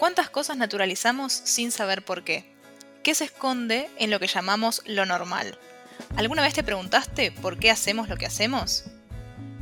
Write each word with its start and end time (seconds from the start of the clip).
¿Cuántas 0.00 0.30
cosas 0.30 0.56
naturalizamos 0.56 1.30
sin 1.30 1.70
saber 1.70 2.02
por 2.02 2.24
qué? 2.24 2.50
¿Qué 3.02 3.14
se 3.14 3.24
esconde 3.24 3.90
en 3.98 4.10
lo 4.10 4.18
que 4.18 4.28
llamamos 4.28 4.80
lo 4.86 5.04
normal? 5.04 5.58
¿Alguna 6.16 6.40
vez 6.40 6.54
te 6.54 6.62
preguntaste 6.62 7.32
por 7.32 7.58
qué 7.58 7.70
hacemos 7.70 8.08
lo 8.08 8.16
que 8.16 8.24
hacemos? 8.24 8.84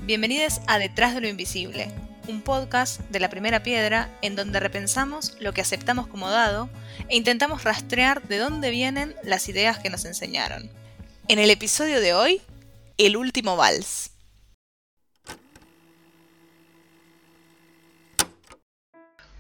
Bienvenidos 0.06 0.61
a 0.69 0.79
Detrás 0.79 1.16
de 1.16 1.22
lo 1.22 1.29
Invisible, 1.29 1.90
un 2.29 2.40
podcast 2.40 3.01
de 3.11 3.19
la 3.19 3.30
primera 3.30 3.64
piedra 3.64 4.16
en 4.22 4.37
donde 4.37 4.60
repensamos 4.60 5.37
lo 5.40 5.53
que 5.53 5.60
aceptamos 5.60 6.06
como 6.06 6.30
dado 6.30 6.70
e 7.08 7.16
intentamos 7.16 7.64
rastrear 7.64 8.22
de 8.22 8.38
dónde 8.38 8.70
vienen 8.70 9.16
las 9.24 9.48
ideas 9.48 9.80
que 9.80 9.90
nos 9.90 10.04
enseñaron. 10.04 10.70
En 11.26 11.40
el 11.40 11.50
episodio 11.50 12.00
de 12.00 12.14
hoy, 12.14 12.40
el 12.96 13.16
último 13.16 13.56
vals. 13.56 14.12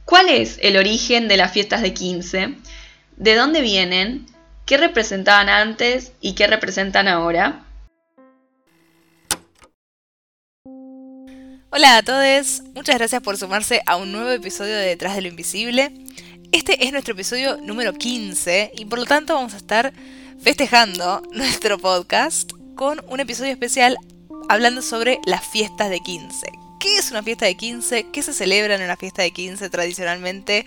¿Cuál 0.08 0.30
es 0.30 0.58
el 0.62 0.78
origen 0.78 1.28
de 1.28 1.36
las 1.36 1.52
fiestas 1.52 1.82
de 1.82 1.92
15? 1.92 2.54
¿De 3.18 3.34
dónde 3.34 3.60
vienen? 3.60 4.24
¿Qué 4.64 4.78
representaban 4.78 5.50
antes 5.50 6.12
y 6.22 6.32
qué 6.32 6.46
representan 6.46 7.08
ahora? 7.08 7.66
Hola 11.68 11.98
a 11.98 12.02
todos, 12.02 12.62
muchas 12.74 12.96
gracias 12.96 13.20
por 13.22 13.36
sumarse 13.36 13.82
a 13.84 13.96
un 13.96 14.10
nuevo 14.10 14.30
episodio 14.30 14.76
de 14.76 14.86
Detrás 14.86 15.14
de 15.14 15.20
lo 15.20 15.28
Invisible. 15.28 15.92
Este 16.52 16.86
es 16.86 16.90
nuestro 16.90 17.12
episodio 17.12 17.58
número 17.58 17.92
15 17.92 18.72
y 18.76 18.86
por 18.86 19.00
lo 19.00 19.04
tanto 19.04 19.34
vamos 19.34 19.52
a 19.52 19.58
estar 19.58 19.92
festejando 20.40 21.20
nuestro 21.32 21.76
podcast 21.76 22.50
con 22.76 23.04
un 23.08 23.20
episodio 23.20 23.52
especial 23.52 23.98
hablando 24.48 24.80
sobre 24.80 25.18
las 25.26 25.46
fiestas 25.46 25.90
de 25.90 26.00
15 26.00 26.67
qué 26.78 26.96
es 26.96 27.10
una 27.10 27.22
fiesta 27.22 27.46
de 27.46 27.56
15, 27.56 28.06
qué 28.12 28.22
se 28.22 28.32
celebra 28.32 28.74
en 28.74 28.82
una 28.82 28.96
fiesta 28.96 29.22
de 29.22 29.30
15 29.30 29.68
tradicionalmente. 29.70 30.66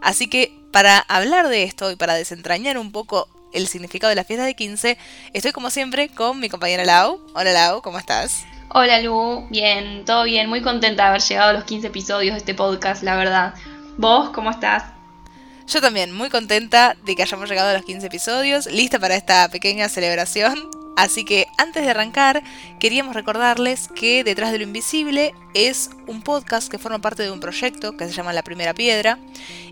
Así 0.00 0.28
que 0.28 0.52
para 0.70 0.98
hablar 0.98 1.48
de 1.48 1.62
esto 1.62 1.90
y 1.90 1.96
para 1.96 2.14
desentrañar 2.14 2.78
un 2.78 2.92
poco 2.92 3.28
el 3.52 3.66
significado 3.66 4.10
de 4.10 4.16
la 4.16 4.24
fiesta 4.24 4.44
de 4.44 4.54
15, 4.54 4.98
estoy 5.32 5.52
como 5.52 5.70
siempre 5.70 6.08
con 6.08 6.40
mi 6.40 6.48
compañera 6.48 6.84
Lau. 6.84 7.20
Hola 7.34 7.52
Lau, 7.52 7.82
¿cómo 7.82 7.98
estás? 7.98 8.44
Hola 8.70 9.00
Lu, 9.00 9.46
bien, 9.48 10.04
todo 10.04 10.24
bien, 10.24 10.48
muy 10.48 10.60
contenta 10.60 11.04
de 11.04 11.08
haber 11.08 11.22
llegado 11.22 11.50
a 11.50 11.52
los 11.52 11.64
15 11.64 11.86
episodios 11.86 12.34
de 12.34 12.38
este 12.38 12.54
podcast, 12.54 13.02
la 13.02 13.16
verdad. 13.16 13.54
¿Vos 13.96 14.30
cómo 14.30 14.50
estás? 14.50 14.84
Yo 15.66 15.80
también, 15.80 16.12
muy 16.12 16.28
contenta 16.30 16.96
de 17.04 17.16
que 17.16 17.22
hayamos 17.22 17.48
llegado 17.48 17.70
a 17.70 17.74
los 17.74 17.84
15 17.84 18.06
episodios, 18.06 18.66
lista 18.66 18.98
para 18.98 19.16
esta 19.16 19.48
pequeña 19.48 19.88
celebración 19.88 20.75
Así 20.96 21.24
que 21.24 21.46
antes 21.58 21.84
de 21.84 21.90
arrancar, 21.90 22.42
queríamos 22.80 23.14
recordarles 23.14 23.88
que 23.94 24.24
Detrás 24.24 24.50
de 24.50 24.58
lo 24.58 24.64
Invisible 24.64 25.34
es 25.54 25.90
un 26.06 26.22
podcast 26.22 26.70
que 26.70 26.78
forma 26.78 27.00
parte 27.00 27.22
de 27.22 27.30
un 27.30 27.38
proyecto 27.38 27.96
que 27.96 28.06
se 28.06 28.12
llama 28.12 28.32
La 28.32 28.42
Primera 28.42 28.72
Piedra 28.72 29.18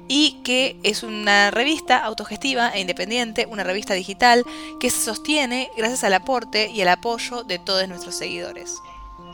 y 0.06 0.40
que 0.44 0.76
es 0.82 1.02
una 1.02 1.50
revista 1.50 1.98
autogestiva 1.98 2.68
e 2.70 2.80
independiente, 2.80 3.46
una 3.50 3.64
revista 3.64 3.94
digital 3.94 4.44
que 4.78 4.90
se 4.90 5.00
sostiene 5.00 5.70
gracias 5.76 6.04
al 6.04 6.12
aporte 6.12 6.70
y 6.70 6.82
al 6.82 6.88
apoyo 6.88 7.42
de 7.42 7.58
todos 7.58 7.88
nuestros 7.88 8.14
seguidores. 8.14 8.82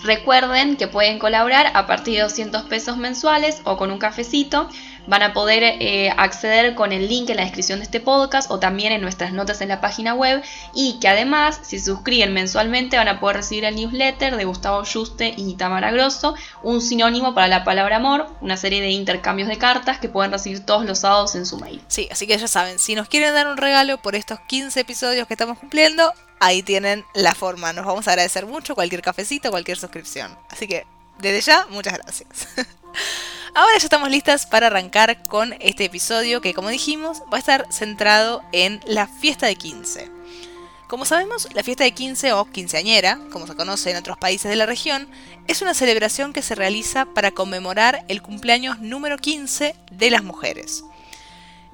Recuerden 0.03 0.77
que 0.77 0.89
pueden 0.89 1.19
colaborar 1.19 1.73
a 1.75 1.87
partir 1.87 2.15
de 2.15 2.23
200 2.23 2.63
pesos 2.65 2.97
mensuales 2.97 3.61
o 3.65 3.77
con 3.77 3.91
un 3.91 3.99
cafecito 3.99 4.69
van 5.07 5.23
a 5.23 5.33
poder 5.33 5.63
eh, 5.63 6.11
acceder 6.17 6.75
con 6.75 6.93
el 6.93 7.09
link 7.09 7.31
en 7.31 7.37
la 7.37 7.45
descripción 7.45 7.79
de 7.79 7.85
este 7.85 8.01
podcast 8.01 8.51
o 8.51 8.59
también 8.59 8.93
en 8.93 9.01
nuestras 9.01 9.33
notas 9.33 9.61
en 9.61 9.69
la 9.69 9.81
página 9.81 10.15
web 10.15 10.43
y 10.75 10.99
que 11.01 11.09
además 11.09 11.61
si 11.63 11.79
se 11.79 11.87
suscriben 11.87 12.33
mensualmente 12.33 12.97
van 12.97 13.09
a 13.09 13.21
poder 13.21 13.37
recibir 13.37 13.65
el 13.65 13.77
newsletter 13.77 14.37
de 14.37 14.45
Gustavo 14.45 14.83
Juste 14.85 15.35
y 15.37 15.55
Tamara 15.55 15.91
Grosso, 15.91 16.35
un 16.63 16.81
sinónimo 16.81 17.35
para 17.35 17.49
la 17.49 17.65
palabra 17.65 17.97
amor, 17.97 18.27
una 18.41 18.57
serie 18.57 18.81
de 18.81 18.91
intercambios 18.91 19.49
de 19.49 19.59
cartas 19.59 19.99
que 19.99 20.09
pueden 20.09 20.33
recibir 20.33 20.65
todos 20.65 20.85
los 20.85 21.01
sábados 21.01 21.35
en 21.35 21.47
su 21.47 21.59
mail. 21.59 21.83
Sí, 21.89 22.09
así 22.11 22.27
que 22.27 22.37
ya 22.37 22.49
saben, 22.49 22.79
si 22.79 22.95
nos 22.95 23.09
quieren 23.09 23.35
dar 23.35 23.47
un 23.47 23.57
regalo 23.57 23.99
por 23.99 24.15
estos 24.15 24.41
15 24.41 24.81
episodios 24.81 25.27
que 25.27 25.35
estamos 25.35 25.59
cumpliendo, 25.59 26.13
ahí 26.41 26.63
tienen 26.63 27.05
la 27.15 27.35
forma. 27.35 27.73
Nos 27.73 27.87
vamos 27.87 28.09
a 28.09 28.13
agradecer 28.13 28.47
mucho 28.47 28.75
cualquier 28.75 29.03
cafecito, 29.03 29.51
cualquier 29.51 29.79
suscripción. 29.79 30.37
Así 30.49 30.67
que 30.67 30.87
desde 31.21 31.41
ya, 31.41 31.67
muchas 31.71 31.95
gracias. 31.95 32.29
Ahora 33.55 33.79
ya 33.79 33.85
estamos 33.85 34.11
listas 34.11 34.47
para 34.47 34.69
arrancar 34.69 35.23
con 35.25 35.55
este 35.61 35.85
episodio 35.85 36.41
que, 36.41 36.55
como 36.55 36.69
dijimos, 36.69 37.23
va 37.33 37.37
a 37.37 37.41
estar 37.41 37.67
centrado 37.71 38.43
en 38.53 38.81
la 38.87 39.09
fiesta 39.09 39.47
de 39.47 39.57
15. 39.57 40.11
Como 40.89 41.05
sabemos, 41.05 41.49
la 41.55 41.63
fiesta 41.63 41.85
de 41.85 41.93
15 41.93 42.33
o 42.33 42.51
quinceañera, 42.51 43.19
como 43.33 43.47
se 43.47 43.55
conoce 43.55 43.91
en 43.91 43.97
otros 43.97 44.19
países 44.19 44.51
de 44.51 44.57
la 44.57 44.67
región, 44.67 45.09
es 45.47 45.63
una 45.63 45.75
celebración 45.75 46.33
que 46.33 46.43
se 46.43 46.55
realiza 46.55 47.07
para 47.07 47.31
conmemorar 47.31 48.05
el 48.09 48.23
cumpleaños 48.23 48.81
número 48.81 49.19
15 49.19 49.75
de 49.91 50.11
las 50.11 50.25
mujeres. 50.25 50.85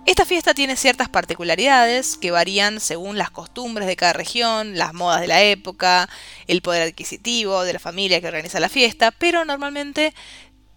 Esta 0.06 0.24
fiesta 0.24 0.54
tiene 0.54 0.76
ciertas 0.76 1.08
particularidades 1.08 2.16
que 2.16 2.30
varían 2.30 2.78
según 2.78 3.18
las 3.18 3.32
costumbres 3.32 3.88
de 3.88 3.96
cada 3.96 4.12
región, 4.12 4.78
las 4.78 4.94
modas 4.94 5.20
de 5.20 5.26
la 5.26 5.42
época, 5.42 6.08
el 6.46 6.62
poder 6.62 6.82
adquisitivo 6.82 7.64
de 7.64 7.72
la 7.72 7.80
familia 7.80 8.20
que 8.20 8.28
organiza 8.28 8.60
la 8.60 8.68
fiesta, 8.68 9.10
pero 9.10 9.44
normalmente 9.44 10.14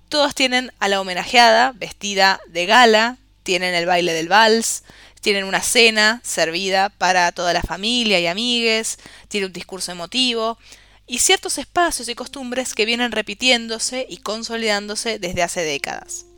todos 0.10 0.34
tienen 0.34 0.72
a 0.80 0.88
la 0.88 1.00
homenajeada 1.00 1.74
vestida 1.74 2.40
de 2.48 2.66
gala, 2.66 3.18
tienen 3.44 3.76
el 3.76 3.86
baile 3.86 4.14
del 4.14 4.30
vals, 4.30 4.84
tienen 5.22 5.44
una 5.44 5.62
cena 5.62 6.22
servida 6.24 6.90
para 6.90 7.32
toda 7.32 7.54
la 7.54 7.62
familia 7.62 8.20
y 8.20 8.26
amigues, 8.26 8.98
tiene 9.28 9.46
un 9.46 9.54
discurso 9.54 9.92
emotivo 9.92 10.58
y 11.06 11.20
ciertos 11.20 11.60
espacios 11.60 12.10
y 12.10 12.16
costumbres 12.16 12.74
que 12.74 12.86
vienen 12.86 13.12
repitiéndose 13.12 14.08
y 14.10 14.18
consolidándose 14.18 15.20
desde 15.20 15.44
hace 15.44 15.62
décadas. 15.62 16.29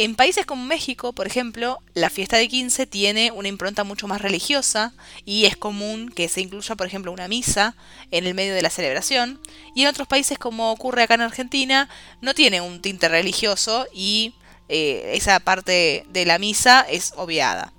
En 0.00 0.14
países 0.14 0.46
como 0.46 0.64
México, 0.64 1.12
por 1.12 1.26
ejemplo, 1.26 1.82
la 1.92 2.08
fiesta 2.08 2.36
de 2.36 2.46
15 2.46 2.86
tiene 2.86 3.32
una 3.32 3.48
impronta 3.48 3.82
mucho 3.82 4.06
más 4.06 4.22
religiosa 4.22 4.92
y 5.24 5.46
es 5.46 5.56
común 5.56 6.08
que 6.08 6.28
se 6.28 6.40
incluya, 6.40 6.76
por 6.76 6.86
ejemplo, 6.86 7.10
una 7.10 7.26
misa 7.26 7.74
en 8.12 8.24
el 8.24 8.32
medio 8.32 8.54
de 8.54 8.62
la 8.62 8.70
celebración. 8.70 9.40
Y 9.74 9.82
en 9.82 9.88
otros 9.88 10.06
países, 10.06 10.38
como 10.38 10.70
ocurre 10.70 11.02
acá 11.02 11.14
en 11.14 11.22
Argentina, 11.22 11.88
no 12.20 12.32
tiene 12.32 12.60
un 12.60 12.80
tinte 12.80 13.08
religioso 13.08 13.88
y 13.92 14.34
eh, 14.68 15.14
esa 15.14 15.40
parte 15.40 16.04
de 16.10 16.26
la 16.26 16.38
misa 16.38 16.86
es 16.88 17.12
obviada. 17.16 17.72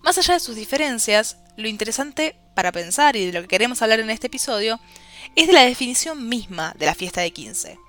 Más 0.00 0.16
allá 0.16 0.32
de 0.32 0.40
sus 0.40 0.56
diferencias, 0.56 1.36
lo 1.58 1.68
interesante 1.68 2.36
para 2.54 2.72
pensar 2.72 3.16
y 3.16 3.26
de 3.26 3.32
lo 3.34 3.42
que 3.42 3.48
queremos 3.48 3.82
hablar 3.82 4.00
en 4.00 4.08
este 4.08 4.28
episodio 4.28 4.80
es 5.34 5.46
de 5.46 5.52
la 5.52 5.66
definición 5.66 6.26
misma 6.26 6.74
de 6.78 6.86
la 6.86 6.94
fiesta 6.94 7.20
de 7.20 7.32
15. 7.32 7.85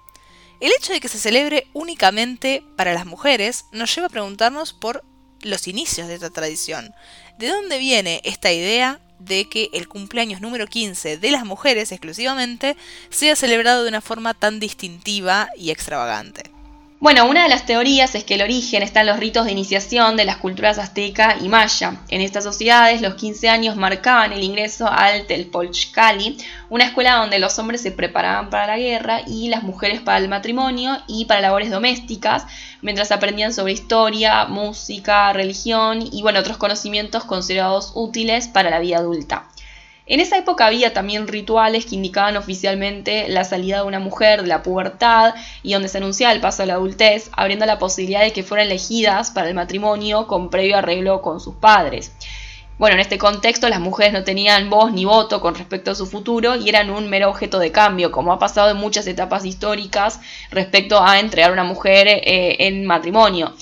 El 0.59 0.72
hecho 0.72 0.91
de 0.91 1.00
que 1.00 1.07
se 1.07 1.19
celebre 1.19 1.68
únicamente 1.73 2.63
para 2.75 2.94
las 2.94 3.06
mujeres 3.06 3.66
nos 3.72 3.94
lleva 3.94 4.07
a 4.07 4.12
preguntarnos 4.12 4.73
por 4.73 5.03
los 5.41 5.68
inicios 5.68 6.07
de 6.07 6.16
esta 6.16 6.31
tradición. 6.31 6.94
¿De 7.38 7.47
dónde 7.47 7.78
viene 7.78 8.22
esta 8.23 8.51
idea 8.51 9.00
de 9.19 9.47
que 9.50 9.69
el 9.73 9.88
cumpleaños 9.88 10.41
número 10.41 10.66
15 10.66 11.18
de 11.18 11.31
las 11.31 11.45
mujeres 11.45 11.91
exclusivamente 11.91 12.75
sea 13.09 13.35
celebrado 13.35 13.84
de 13.84 13.90
una 13.90 14.01
forma 14.01 14.34
tan 14.34 14.59
distintiva 14.59 15.50
y 15.56 15.69
extravagante? 15.69 16.56
Bueno, 17.00 17.28
una 17.28 17.44
de 17.44 17.50
las 17.50 17.68
teorías 17.68 18.16
es 18.16 18.24
que 18.24 18.34
el 18.34 18.41
origen 18.41 18.81
está 18.81 19.02
en 19.02 19.06
los 19.06 19.19
ritos 19.19 19.46
de 19.46 19.52
iniciación 19.52 20.18
de 20.18 20.25
las 20.25 20.38
culturas 20.38 20.80
azteca 20.80 21.38
y 21.40 21.47
maya. 21.47 22.02
En 22.09 22.22
estas 22.22 22.44
sociedades, 22.44 23.03
los 23.03 23.13
15 23.13 23.50
años 23.50 23.75
marcaban 23.75 24.34
el 24.34 24.44
ingreso 24.44 24.88
al 24.88 25.28
Telpolchcali, 25.28 26.38
una 26.72 26.86
escuela 26.86 27.18
donde 27.18 27.38
los 27.38 27.59
hombres 27.59 27.81
se 27.81 27.91
preparaban 27.91 28.50
para 28.50 28.66
la 28.66 28.80
guerra 28.80 29.22
y 29.28 29.47
las 29.50 29.62
mujeres 29.62 30.02
para 30.02 30.18
el 30.18 30.28
matrimonio 30.28 30.97
y 31.06 31.25
para 31.25 31.41
labores 31.41 31.69
domésticas, 31.69 32.47
mientras 32.81 33.12
aprendían 33.12 33.53
sobre 33.53 33.74
historia, 33.74 34.46
música, 34.46 35.31
religión 35.34 36.00
y 36.02 36.24
bueno, 36.24 36.40
otros 36.40 36.57
conocimientos 36.57 37.25
considerados 37.25 37.91
útiles 37.94 38.47
para 38.47 38.72
la 38.72 38.80
vida 38.80 38.97
adulta. 38.97 39.47
En 40.09 40.22
esa 40.22 40.38
época 40.38 40.66
había 40.66 40.94
también 40.94 41.28
rituales 41.28 41.85
que 41.85 41.95
indicaban 41.95 42.38
oficialmente 42.38 43.28
la 43.28 43.44
salida 43.44 43.81
de 43.81 43.88
una 43.88 44.00
mujer 44.00 44.41
de 44.41 44.47
la 44.47 44.63
pubertad 44.63 45.35
y 45.63 45.73
donde 45.73 45.90
se 45.90 45.97
anunciaba 45.97 46.34
el 46.34 46.40
paso 46.40 46.63
a 46.63 46.66
la 46.66 46.75
adultez, 46.75 47.29
abriendo 47.34 47.66
la 47.66 47.78
posibilidad 47.78 48.22
de 48.22 48.31
que 48.31 48.44
fueran 48.44 48.68
elegidas 48.68 49.31
para 49.31 49.50
el 49.50 49.54
matrimonio 49.54 50.25
con 50.25 50.50
previo 50.50 50.77
arreglo 50.77 51.21
con 51.21 51.42
sus 51.42 51.56
padres. 51.56 52.13
Bueno, 52.77 52.94
en 52.94 53.01
este 53.01 53.18
contexto 53.18 53.68
las 53.68 53.81
mujeres 53.81 54.13
no 54.13 54.24
tenían 54.24 54.69
voz 54.69 54.94
ni 54.94 55.04
voto 55.04 55.42
con 55.42 55.56
respecto 55.56 55.92
a 55.92 55.95
su 55.95 56.06
futuro 56.06 56.56
y 56.56 56.69
eran 56.69 56.89
un 56.89 57.10
mero 57.10 57.30
objeto 57.30 57.60
de 57.60 57.74
cambio, 57.74 58.10
como 58.12 58.31
ha 58.31 58.39
pasado 58.39 58.69
en 58.69 58.77
muchas 58.77 59.07
etapas 59.07 59.44
históricas 59.44 60.21
respecto 60.51 61.03
a 61.03 61.19
entregar 61.19 61.50
a 61.50 61.53
una 61.53 61.63
mujer 61.65 62.07
eh, 62.07 62.56
en 62.60 62.86
matrimonio. 62.86 63.53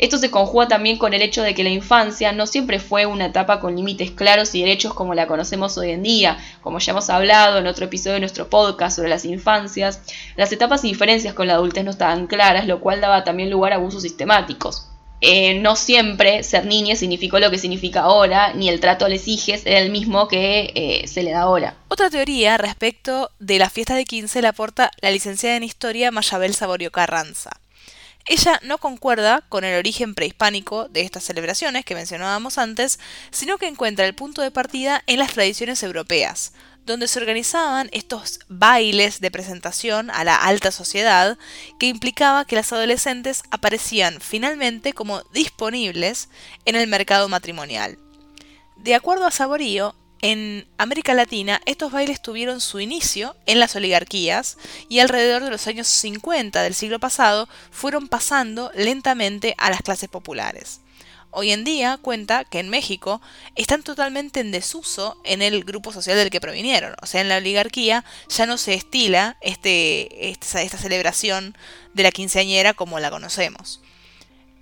Esto 0.00 0.16
se 0.16 0.30
conjuga 0.30 0.66
también 0.66 0.96
con 0.96 1.12
el 1.12 1.20
hecho 1.20 1.42
de 1.42 1.54
que 1.54 1.62
la 1.62 1.68
infancia 1.68 2.32
no 2.32 2.46
siempre 2.46 2.80
fue 2.80 3.04
una 3.04 3.26
etapa 3.26 3.60
con 3.60 3.76
límites 3.76 4.10
claros 4.10 4.54
y 4.54 4.60
derechos 4.60 4.94
como 4.94 5.12
la 5.12 5.26
conocemos 5.26 5.76
hoy 5.76 5.90
en 5.90 6.02
día. 6.02 6.38
Como 6.62 6.78
ya 6.78 6.92
hemos 6.92 7.10
hablado 7.10 7.58
en 7.58 7.66
otro 7.66 7.84
episodio 7.84 8.14
de 8.14 8.20
nuestro 8.20 8.48
podcast 8.48 8.96
sobre 8.96 9.10
las 9.10 9.26
infancias, 9.26 10.00
las 10.36 10.50
etapas 10.52 10.84
y 10.84 10.88
diferencias 10.88 11.34
con 11.34 11.48
la 11.48 11.52
adultez 11.52 11.84
no 11.84 11.90
estaban 11.90 12.28
claras, 12.28 12.66
lo 12.66 12.80
cual 12.80 13.02
daba 13.02 13.24
también 13.24 13.50
lugar 13.50 13.74
a 13.74 13.76
abusos 13.76 14.00
sistemáticos. 14.00 14.86
Eh, 15.20 15.60
no 15.60 15.76
siempre 15.76 16.42
ser 16.44 16.64
niña 16.64 16.96
significó 16.96 17.38
lo 17.38 17.50
que 17.50 17.58
significa 17.58 18.00
ahora, 18.00 18.54
ni 18.54 18.70
el 18.70 18.80
trato 18.80 19.04
a 19.04 19.10
les 19.10 19.28
hijes 19.28 19.66
era 19.66 19.80
el 19.80 19.90
mismo 19.90 20.28
que 20.28 20.72
eh, 20.74 21.08
se 21.08 21.22
le 21.22 21.32
da 21.32 21.42
ahora. 21.42 21.74
Otra 21.88 22.08
teoría 22.08 22.56
respecto 22.56 23.30
de 23.38 23.58
la 23.58 23.68
fiesta 23.68 23.94
de 23.96 24.06
15 24.06 24.40
la 24.40 24.48
aporta 24.48 24.90
la 25.02 25.10
licenciada 25.10 25.56
en 25.56 25.62
Historia 25.62 26.10
Mayabel 26.10 26.54
Saborio 26.54 26.90
Carranza. 26.90 27.50
Ella 28.26 28.60
no 28.62 28.78
concuerda 28.78 29.42
con 29.48 29.64
el 29.64 29.78
origen 29.78 30.14
prehispánico 30.14 30.88
de 30.88 31.02
estas 31.02 31.24
celebraciones 31.24 31.84
que 31.84 31.94
mencionábamos 31.94 32.58
antes, 32.58 32.98
sino 33.30 33.58
que 33.58 33.66
encuentra 33.66 34.06
el 34.06 34.14
punto 34.14 34.42
de 34.42 34.50
partida 34.50 35.02
en 35.06 35.18
las 35.18 35.32
tradiciones 35.32 35.82
europeas, 35.82 36.52
donde 36.86 37.08
se 37.08 37.18
organizaban 37.18 37.88
estos 37.92 38.40
bailes 38.48 39.20
de 39.20 39.30
presentación 39.30 40.10
a 40.10 40.24
la 40.24 40.36
alta 40.36 40.70
sociedad 40.70 41.38
que 41.78 41.86
implicaba 41.86 42.44
que 42.44 42.56
las 42.56 42.72
adolescentes 42.72 43.42
aparecían 43.50 44.20
finalmente 44.20 44.92
como 44.92 45.22
disponibles 45.32 46.28
en 46.64 46.76
el 46.76 46.86
mercado 46.86 47.28
matrimonial. 47.28 47.98
De 48.76 48.94
acuerdo 48.94 49.26
a 49.26 49.30
Saborío, 49.30 49.94
en 50.22 50.66
América 50.78 51.14
Latina 51.14 51.60
estos 51.66 51.92
bailes 51.92 52.20
tuvieron 52.20 52.60
su 52.60 52.80
inicio 52.80 53.36
en 53.46 53.58
las 53.58 53.74
oligarquías 53.76 54.58
y 54.88 55.00
alrededor 55.00 55.44
de 55.44 55.50
los 55.50 55.66
años 55.66 55.88
50 55.88 56.62
del 56.62 56.74
siglo 56.74 56.98
pasado 56.98 57.48
fueron 57.70 58.08
pasando 58.08 58.70
lentamente 58.74 59.54
a 59.58 59.70
las 59.70 59.82
clases 59.82 60.08
populares. 60.08 60.80
Hoy 61.32 61.52
en 61.52 61.62
día 61.62 61.96
cuenta 62.02 62.44
que 62.44 62.58
en 62.58 62.68
México 62.68 63.22
están 63.54 63.84
totalmente 63.84 64.40
en 64.40 64.50
desuso 64.50 65.16
en 65.24 65.42
el 65.42 65.62
grupo 65.64 65.92
social 65.92 66.16
del 66.16 66.30
que 66.30 66.40
provinieron. 66.40 66.94
O 67.02 67.06
sea, 67.06 67.20
en 67.20 67.28
la 67.28 67.36
oligarquía 67.36 68.04
ya 68.28 68.46
no 68.46 68.58
se 68.58 68.74
estila 68.74 69.36
este, 69.40 70.30
esta, 70.30 70.60
esta 70.60 70.76
celebración 70.76 71.56
de 71.94 72.02
la 72.02 72.10
quinceañera 72.10 72.74
como 72.74 72.98
la 72.98 73.10
conocemos. 73.10 73.80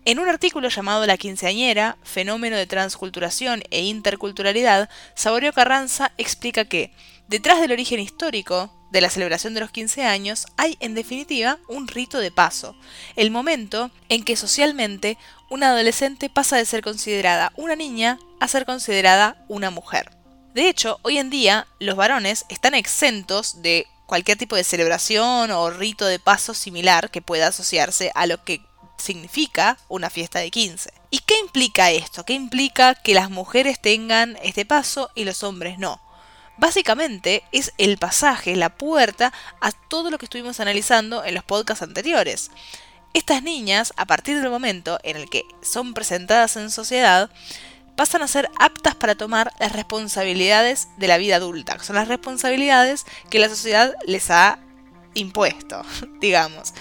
En 0.08 0.18
un 0.18 0.26
artículo 0.30 0.70
llamado 0.70 1.04
La 1.04 1.18
quinceañera, 1.18 1.98
fenómeno 2.02 2.56
de 2.56 2.66
transculturación 2.66 3.62
e 3.70 3.82
interculturalidad, 3.82 4.88
Saborio 5.14 5.52
Carranza 5.52 6.12
explica 6.16 6.64
que, 6.64 6.94
detrás 7.28 7.60
del 7.60 7.72
origen 7.72 8.00
histórico 8.00 8.72
de 8.90 9.02
la 9.02 9.10
celebración 9.10 9.52
de 9.52 9.60
los 9.60 9.70
15 9.70 10.04
años, 10.06 10.46
hay 10.56 10.78
en 10.80 10.94
definitiva 10.94 11.58
un 11.68 11.88
rito 11.88 12.20
de 12.20 12.30
paso, 12.30 12.74
el 13.16 13.30
momento 13.30 13.90
en 14.08 14.24
que 14.24 14.36
socialmente 14.36 15.18
una 15.50 15.72
adolescente 15.72 16.30
pasa 16.30 16.56
de 16.56 16.64
ser 16.64 16.80
considerada 16.80 17.52
una 17.56 17.76
niña 17.76 18.18
a 18.40 18.48
ser 18.48 18.64
considerada 18.64 19.44
una 19.46 19.68
mujer. 19.70 20.08
De 20.54 20.70
hecho, 20.70 21.00
hoy 21.02 21.18
en 21.18 21.28
día 21.28 21.66
los 21.80 21.96
varones 21.96 22.46
están 22.48 22.74
exentos 22.74 23.60
de 23.60 23.86
cualquier 24.06 24.38
tipo 24.38 24.56
de 24.56 24.64
celebración 24.64 25.50
o 25.50 25.68
rito 25.68 26.06
de 26.06 26.18
paso 26.18 26.54
similar 26.54 27.10
que 27.10 27.20
pueda 27.20 27.48
asociarse 27.48 28.10
a 28.14 28.26
lo 28.26 28.42
que 28.42 28.62
significa 28.98 29.78
una 29.88 30.10
fiesta 30.10 30.40
de 30.40 30.50
15. 30.50 30.92
¿Y 31.10 31.20
qué 31.20 31.38
implica 31.38 31.90
esto? 31.90 32.24
¿Qué 32.24 32.34
implica 32.34 32.94
que 32.94 33.14
las 33.14 33.30
mujeres 33.30 33.80
tengan 33.80 34.36
este 34.42 34.66
paso 34.66 35.10
y 35.14 35.24
los 35.24 35.42
hombres 35.42 35.78
no? 35.78 36.00
Básicamente 36.58 37.44
es 37.52 37.72
el 37.78 37.98
pasaje, 37.98 38.56
la 38.56 38.70
puerta 38.70 39.32
a 39.60 39.70
todo 39.72 40.10
lo 40.10 40.18
que 40.18 40.26
estuvimos 40.26 40.58
analizando 40.60 41.24
en 41.24 41.34
los 41.34 41.44
podcasts 41.44 41.82
anteriores. 41.82 42.50
Estas 43.14 43.42
niñas, 43.42 43.94
a 43.96 44.06
partir 44.06 44.40
del 44.40 44.50
momento 44.50 44.98
en 45.02 45.16
el 45.16 45.30
que 45.30 45.44
son 45.62 45.94
presentadas 45.94 46.56
en 46.56 46.70
sociedad, 46.70 47.30
pasan 47.96 48.22
a 48.22 48.28
ser 48.28 48.50
aptas 48.58 48.94
para 48.94 49.14
tomar 49.14 49.52
las 49.58 49.72
responsabilidades 49.72 50.88
de 50.98 51.08
la 51.08 51.18
vida 51.18 51.36
adulta, 51.36 51.78
son 51.82 51.96
las 51.96 52.06
responsabilidades 52.06 53.06
que 53.30 53.38
la 53.38 53.48
sociedad 53.48 53.94
les 54.06 54.30
ha 54.30 54.60
impuesto, 55.14 55.82
digamos. 56.20 56.74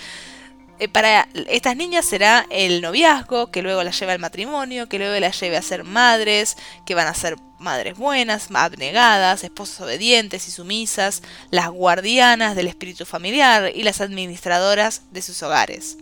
Eh, 0.80 0.88
para 0.88 1.28
estas 1.50 1.76
niñas 1.76 2.06
será 2.06 2.46
el 2.52 2.82
noviazgo, 2.82 3.50
que 3.50 3.64
luego 3.64 3.84
las 3.84 4.00
lleva 4.00 4.14
al 4.14 4.20
matrimonio, 4.20 4.88
que 4.88 5.00
luego 5.00 5.20
las 5.20 5.40
lleve 5.40 5.58
a 5.58 5.62
ser 5.62 5.84
madres, 5.84 6.56
que 6.86 6.94
van 6.94 7.08
a 7.08 7.16
ser 7.16 7.36
madres 7.58 7.98
buenas, 7.98 8.50
abnegadas, 8.54 9.44
esposas 9.44 9.82
obedientes 9.82 10.48
y 10.48 10.52
sumisas, 10.52 11.24
las 11.50 11.70
guardianas 11.70 12.56
del 12.56 12.68
espíritu 12.68 13.06
familiar 13.06 13.72
y 13.74 13.84
las 13.84 14.02
administradoras 14.02 15.02
de 15.12 15.24
sus 15.24 15.42
hogares. 15.42 15.98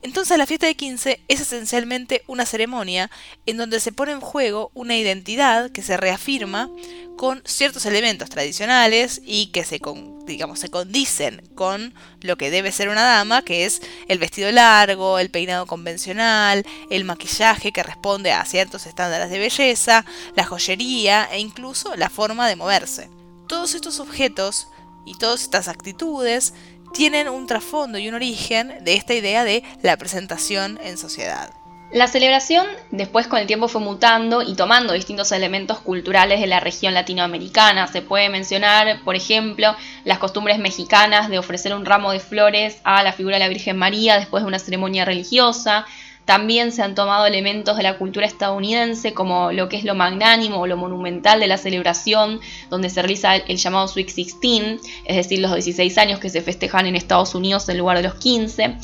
Entonces 0.00 0.38
la 0.38 0.46
fiesta 0.46 0.66
de 0.66 0.76
15 0.76 1.20
es 1.26 1.40
esencialmente 1.40 2.22
una 2.28 2.46
ceremonia 2.46 3.10
en 3.46 3.56
donde 3.56 3.80
se 3.80 3.90
pone 3.90 4.12
en 4.12 4.20
juego 4.20 4.70
una 4.74 4.96
identidad 4.96 5.70
que 5.70 5.82
se 5.82 5.96
reafirma 5.96 6.70
con 7.16 7.42
ciertos 7.44 7.84
elementos 7.84 8.30
tradicionales 8.30 9.20
y 9.26 9.46
que 9.46 9.64
se, 9.64 9.80
digamos, 10.24 10.60
se 10.60 10.70
condicen 10.70 11.42
con 11.56 11.92
lo 12.20 12.36
que 12.36 12.52
debe 12.52 12.70
ser 12.70 12.88
una 12.88 13.02
dama, 13.02 13.42
que 13.42 13.64
es 13.64 13.82
el 14.06 14.20
vestido 14.20 14.52
largo, 14.52 15.18
el 15.18 15.30
peinado 15.30 15.66
convencional, 15.66 16.64
el 16.90 17.04
maquillaje 17.04 17.72
que 17.72 17.82
responde 17.82 18.30
a 18.30 18.44
ciertos 18.44 18.86
estándares 18.86 19.30
de 19.30 19.40
belleza, 19.40 20.04
la 20.36 20.44
joyería 20.44 21.28
e 21.32 21.40
incluso 21.40 21.96
la 21.96 22.08
forma 22.08 22.48
de 22.48 22.54
moverse. 22.54 23.10
Todos 23.48 23.74
estos 23.74 23.98
objetos 23.98 24.68
y 25.04 25.16
todas 25.16 25.42
estas 25.42 25.66
actitudes 25.66 26.54
tienen 26.92 27.28
un 27.28 27.46
trasfondo 27.46 27.98
y 27.98 28.08
un 28.08 28.14
origen 28.14 28.84
de 28.84 28.94
esta 28.94 29.14
idea 29.14 29.44
de 29.44 29.62
la 29.82 29.96
presentación 29.96 30.78
en 30.82 30.98
sociedad. 30.98 31.50
La 31.90 32.06
celebración 32.06 32.66
después 32.90 33.28
con 33.28 33.38
el 33.38 33.46
tiempo 33.46 33.66
fue 33.66 33.80
mutando 33.80 34.42
y 34.42 34.54
tomando 34.54 34.92
distintos 34.92 35.32
elementos 35.32 35.78
culturales 35.78 36.38
de 36.38 36.46
la 36.46 36.60
región 36.60 36.92
latinoamericana. 36.92 37.86
Se 37.86 38.02
puede 38.02 38.28
mencionar, 38.28 39.02
por 39.04 39.16
ejemplo, 39.16 39.74
las 40.04 40.18
costumbres 40.18 40.58
mexicanas 40.58 41.30
de 41.30 41.38
ofrecer 41.38 41.72
un 41.74 41.86
ramo 41.86 42.12
de 42.12 42.20
flores 42.20 42.78
a 42.84 43.02
la 43.02 43.14
figura 43.14 43.36
de 43.36 43.40
la 43.40 43.48
Virgen 43.48 43.78
María 43.78 44.18
después 44.18 44.42
de 44.42 44.48
una 44.48 44.58
ceremonia 44.58 45.06
religiosa, 45.06 45.86
también 46.28 46.72
se 46.72 46.82
han 46.82 46.94
tomado 46.94 47.24
elementos 47.24 47.78
de 47.78 47.82
la 47.82 47.96
cultura 47.96 48.26
estadounidense 48.26 49.14
como 49.14 49.50
lo 49.50 49.70
que 49.70 49.78
es 49.78 49.84
lo 49.84 49.94
magnánimo 49.94 50.58
o 50.58 50.66
lo 50.66 50.76
monumental 50.76 51.40
de 51.40 51.46
la 51.46 51.56
celebración, 51.56 52.40
donde 52.68 52.90
se 52.90 53.00
realiza 53.00 53.36
el, 53.36 53.56
llamado 53.56 53.88
Sweet 53.88 54.14
16, 54.14 54.80
es 55.06 55.16
decir, 55.16 55.38
los 55.38 55.54
16 55.54 55.96
años 55.96 56.20
que 56.20 56.28
se 56.28 56.42
festejan 56.42 56.84
en 56.84 56.96
Estados 56.96 57.34
Unidos 57.34 57.66
en 57.70 57.78
lugar 57.78 57.96
de 57.96 58.02
los 58.02 58.16
15. 58.16 58.76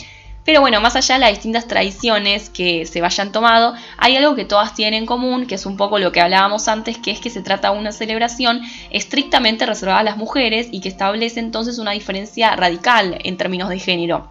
Pero 0.46 0.62
bueno, 0.62 0.80
más 0.80 0.96
allá 0.96 1.16
de 1.16 1.20
las 1.20 1.32
distintas 1.32 1.68
tradiciones 1.68 2.48
que 2.48 2.86
se 2.86 3.02
vayan 3.02 3.30
tomado, 3.30 3.74
hay 3.98 4.16
algo 4.16 4.34
que 4.34 4.46
todas 4.46 4.74
tienen 4.74 5.00
en 5.00 5.06
común, 5.06 5.46
que 5.46 5.56
es 5.56 5.66
un 5.66 5.76
poco 5.76 5.98
lo 5.98 6.12
que 6.12 6.22
hablábamos 6.22 6.66
antes, 6.68 6.96
que 6.96 7.10
es 7.10 7.20
que 7.20 7.28
se 7.28 7.42
trata 7.42 7.72
de 7.72 7.78
una 7.78 7.92
celebración 7.92 8.62
estrictamente 8.88 9.66
reservada 9.66 10.00
a 10.00 10.04
las 10.04 10.16
mujeres 10.16 10.68
y 10.70 10.80
que 10.80 10.88
establece 10.88 11.40
entonces 11.40 11.78
una 11.78 11.90
diferencia 11.90 12.56
radical 12.56 13.18
en 13.22 13.36
términos 13.36 13.68
de 13.68 13.80
género. 13.80 14.30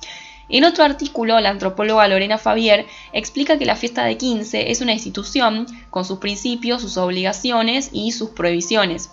En 0.50 0.66
otro 0.66 0.84
artículo, 0.84 1.40
la 1.40 1.50
antropóloga 1.50 2.07
Lorena 2.07 2.38
Fabier 2.38 2.86
explica 3.13 3.57
que 3.57 3.66
la 3.66 3.75
fiesta 3.75 4.04
de 4.04 4.18
15 4.18 4.72
es 4.72 4.81
una 4.81 4.94
institución 4.94 5.66
con 5.90 6.06
sus 6.06 6.19
principios, 6.19 6.81
sus 6.81 6.98
obligaciones 6.98 7.90
y 7.92 8.12
sus 8.12 8.31
prohibiciones. 8.31 9.10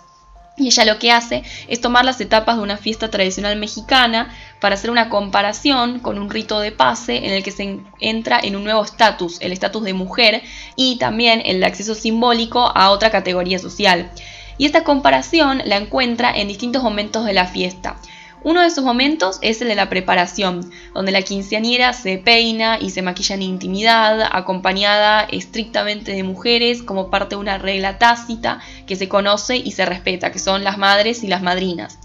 Y 0.57 0.67
ella 0.67 0.85
lo 0.85 0.99
que 0.99 1.11
hace 1.11 1.43
es 1.69 1.79
tomar 1.79 2.03
las 2.03 2.19
etapas 2.19 2.57
de 2.57 2.63
una 2.63 2.77
fiesta 2.77 3.09
tradicional 3.09 3.57
mexicana 3.57 4.33
para 4.59 4.75
hacer 4.75 4.91
una 4.91 5.09
comparación 5.09 5.99
con 5.99 6.19
un 6.19 6.29
rito 6.29 6.59
de 6.59 6.73
pase 6.73 7.25
en 7.25 7.31
el 7.31 7.41
que 7.41 7.51
se 7.51 7.79
entra 7.99 8.39
en 8.43 8.57
un 8.57 8.65
nuevo 8.65 8.83
estatus, 8.83 9.39
el 9.39 9.53
estatus 9.53 9.83
de 9.83 9.93
mujer, 9.93 10.43
y 10.75 10.97
también 10.97 11.41
el 11.45 11.63
acceso 11.63 11.95
simbólico 11.95 12.71
a 12.75 12.91
otra 12.91 13.09
categoría 13.09 13.59
social. 13.59 14.11
Y 14.57 14.65
esta 14.65 14.83
comparación 14.83 15.61
la 15.65 15.77
encuentra 15.77 16.31
en 16.31 16.49
distintos 16.49 16.83
momentos 16.83 17.25
de 17.25 17.33
la 17.33 17.47
fiesta. 17.47 17.95
Uno 18.43 18.61
de 18.61 18.67
esos 18.67 18.83
momentos 18.83 19.37
es 19.41 19.61
el 19.61 19.67
de 19.67 19.75
la 19.75 19.87
preparación, 19.87 20.71
donde 20.95 21.11
la 21.11 21.21
quinceañera 21.21 21.93
se 21.93 22.17
peina 22.17 22.79
y 22.81 22.89
se 22.89 23.03
maquilla 23.03 23.35
en 23.35 23.43
intimidad, 23.43 24.19
acompañada 24.31 25.21
estrictamente 25.29 26.13
de 26.13 26.23
mujeres 26.23 26.81
como 26.81 27.11
parte 27.11 27.35
de 27.35 27.41
una 27.41 27.59
regla 27.59 27.99
tácita 27.99 28.59
que 28.87 28.95
se 28.95 29.07
conoce 29.07 29.57
y 29.57 29.73
se 29.73 29.85
respeta, 29.85 30.31
que 30.31 30.39
son 30.39 30.63
las 30.63 30.79
madres 30.79 31.23
y 31.23 31.27
las 31.27 31.43
madrinas. 31.43 31.99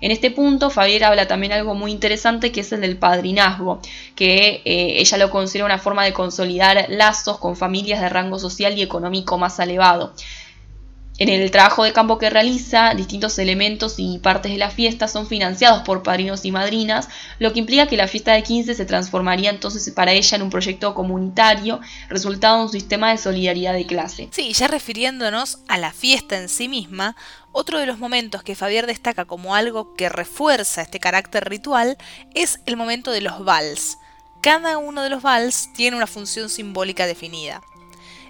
En 0.00 0.10
este 0.10 0.30
punto, 0.30 0.70
Fabiera 0.70 1.08
habla 1.08 1.28
también 1.28 1.52
algo 1.52 1.74
muy 1.74 1.92
interesante 1.92 2.50
que 2.52 2.62
es 2.62 2.72
el 2.72 2.80
del 2.80 2.96
padrinazgo, 2.96 3.80
que 4.16 4.62
eh, 4.64 4.94
ella 4.96 5.18
lo 5.18 5.30
considera 5.30 5.66
una 5.66 5.78
forma 5.78 6.04
de 6.04 6.12
consolidar 6.14 6.86
lazos 6.88 7.38
con 7.38 7.54
familias 7.54 8.00
de 8.00 8.08
rango 8.08 8.38
social 8.38 8.76
y 8.76 8.82
económico 8.82 9.36
más 9.36 9.58
elevado. 9.60 10.14
En 11.18 11.28
el 11.28 11.50
trabajo 11.50 11.84
de 11.84 11.92
campo 11.92 12.18
que 12.18 12.30
realiza, 12.30 12.94
distintos 12.94 13.38
elementos 13.38 13.96
y 13.98 14.18
partes 14.18 14.50
de 14.50 14.58
la 14.58 14.70
fiesta 14.70 15.08
son 15.08 15.26
financiados 15.26 15.82
por 15.82 16.02
padrinos 16.02 16.44
y 16.46 16.50
madrinas, 16.50 17.08
lo 17.38 17.52
que 17.52 17.58
implica 17.58 17.86
que 17.86 17.98
la 17.98 18.08
fiesta 18.08 18.32
de 18.32 18.42
15 18.42 18.74
se 18.74 18.86
transformaría 18.86 19.50
entonces 19.50 19.92
para 19.92 20.12
ella 20.12 20.36
en 20.36 20.42
un 20.42 20.50
proyecto 20.50 20.94
comunitario, 20.94 21.80
resultado 22.08 22.56
de 22.56 22.62
un 22.64 22.68
sistema 22.70 23.10
de 23.10 23.18
solidaridad 23.18 23.74
de 23.74 23.86
clase. 23.86 24.28
Sí, 24.32 24.54
ya 24.54 24.68
refiriéndonos 24.68 25.58
a 25.68 25.76
la 25.76 25.92
fiesta 25.92 26.38
en 26.38 26.48
sí 26.48 26.68
misma, 26.68 27.14
otro 27.52 27.78
de 27.78 27.86
los 27.86 27.98
momentos 27.98 28.42
que 28.42 28.54
Fabián 28.54 28.86
destaca 28.86 29.26
como 29.26 29.54
algo 29.54 29.94
que 29.94 30.08
refuerza 30.08 30.80
este 30.80 30.98
carácter 30.98 31.46
ritual 31.48 31.98
es 32.34 32.60
el 32.64 32.78
momento 32.78 33.10
de 33.10 33.20
los 33.20 33.44
vals. 33.44 33.98
Cada 34.40 34.78
uno 34.78 35.02
de 35.02 35.10
los 35.10 35.22
vals 35.22 35.72
tiene 35.74 35.96
una 35.96 36.06
función 36.06 36.48
simbólica 36.48 37.06
definida. 37.06 37.60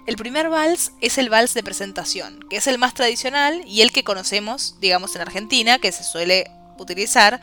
El 0.05 0.17
primer 0.17 0.49
vals 0.49 0.91
es 0.99 1.17
el 1.17 1.29
vals 1.29 1.53
de 1.53 1.63
presentación, 1.63 2.39
que 2.49 2.57
es 2.57 2.67
el 2.67 2.77
más 2.77 2.93
tradicional 2.93 3.61
y 3.65 3.81
el 3.81 3.91
que 3.91 4.03
conocemos, 4.03 4.75
digamos, 4.81 5.15
en 5.15 5.21
Argentina, 5.21 5.79
que 5.79 5.93
se 5.93 6.03
suele 6.03 6.51
utilizar, 6.77 7.39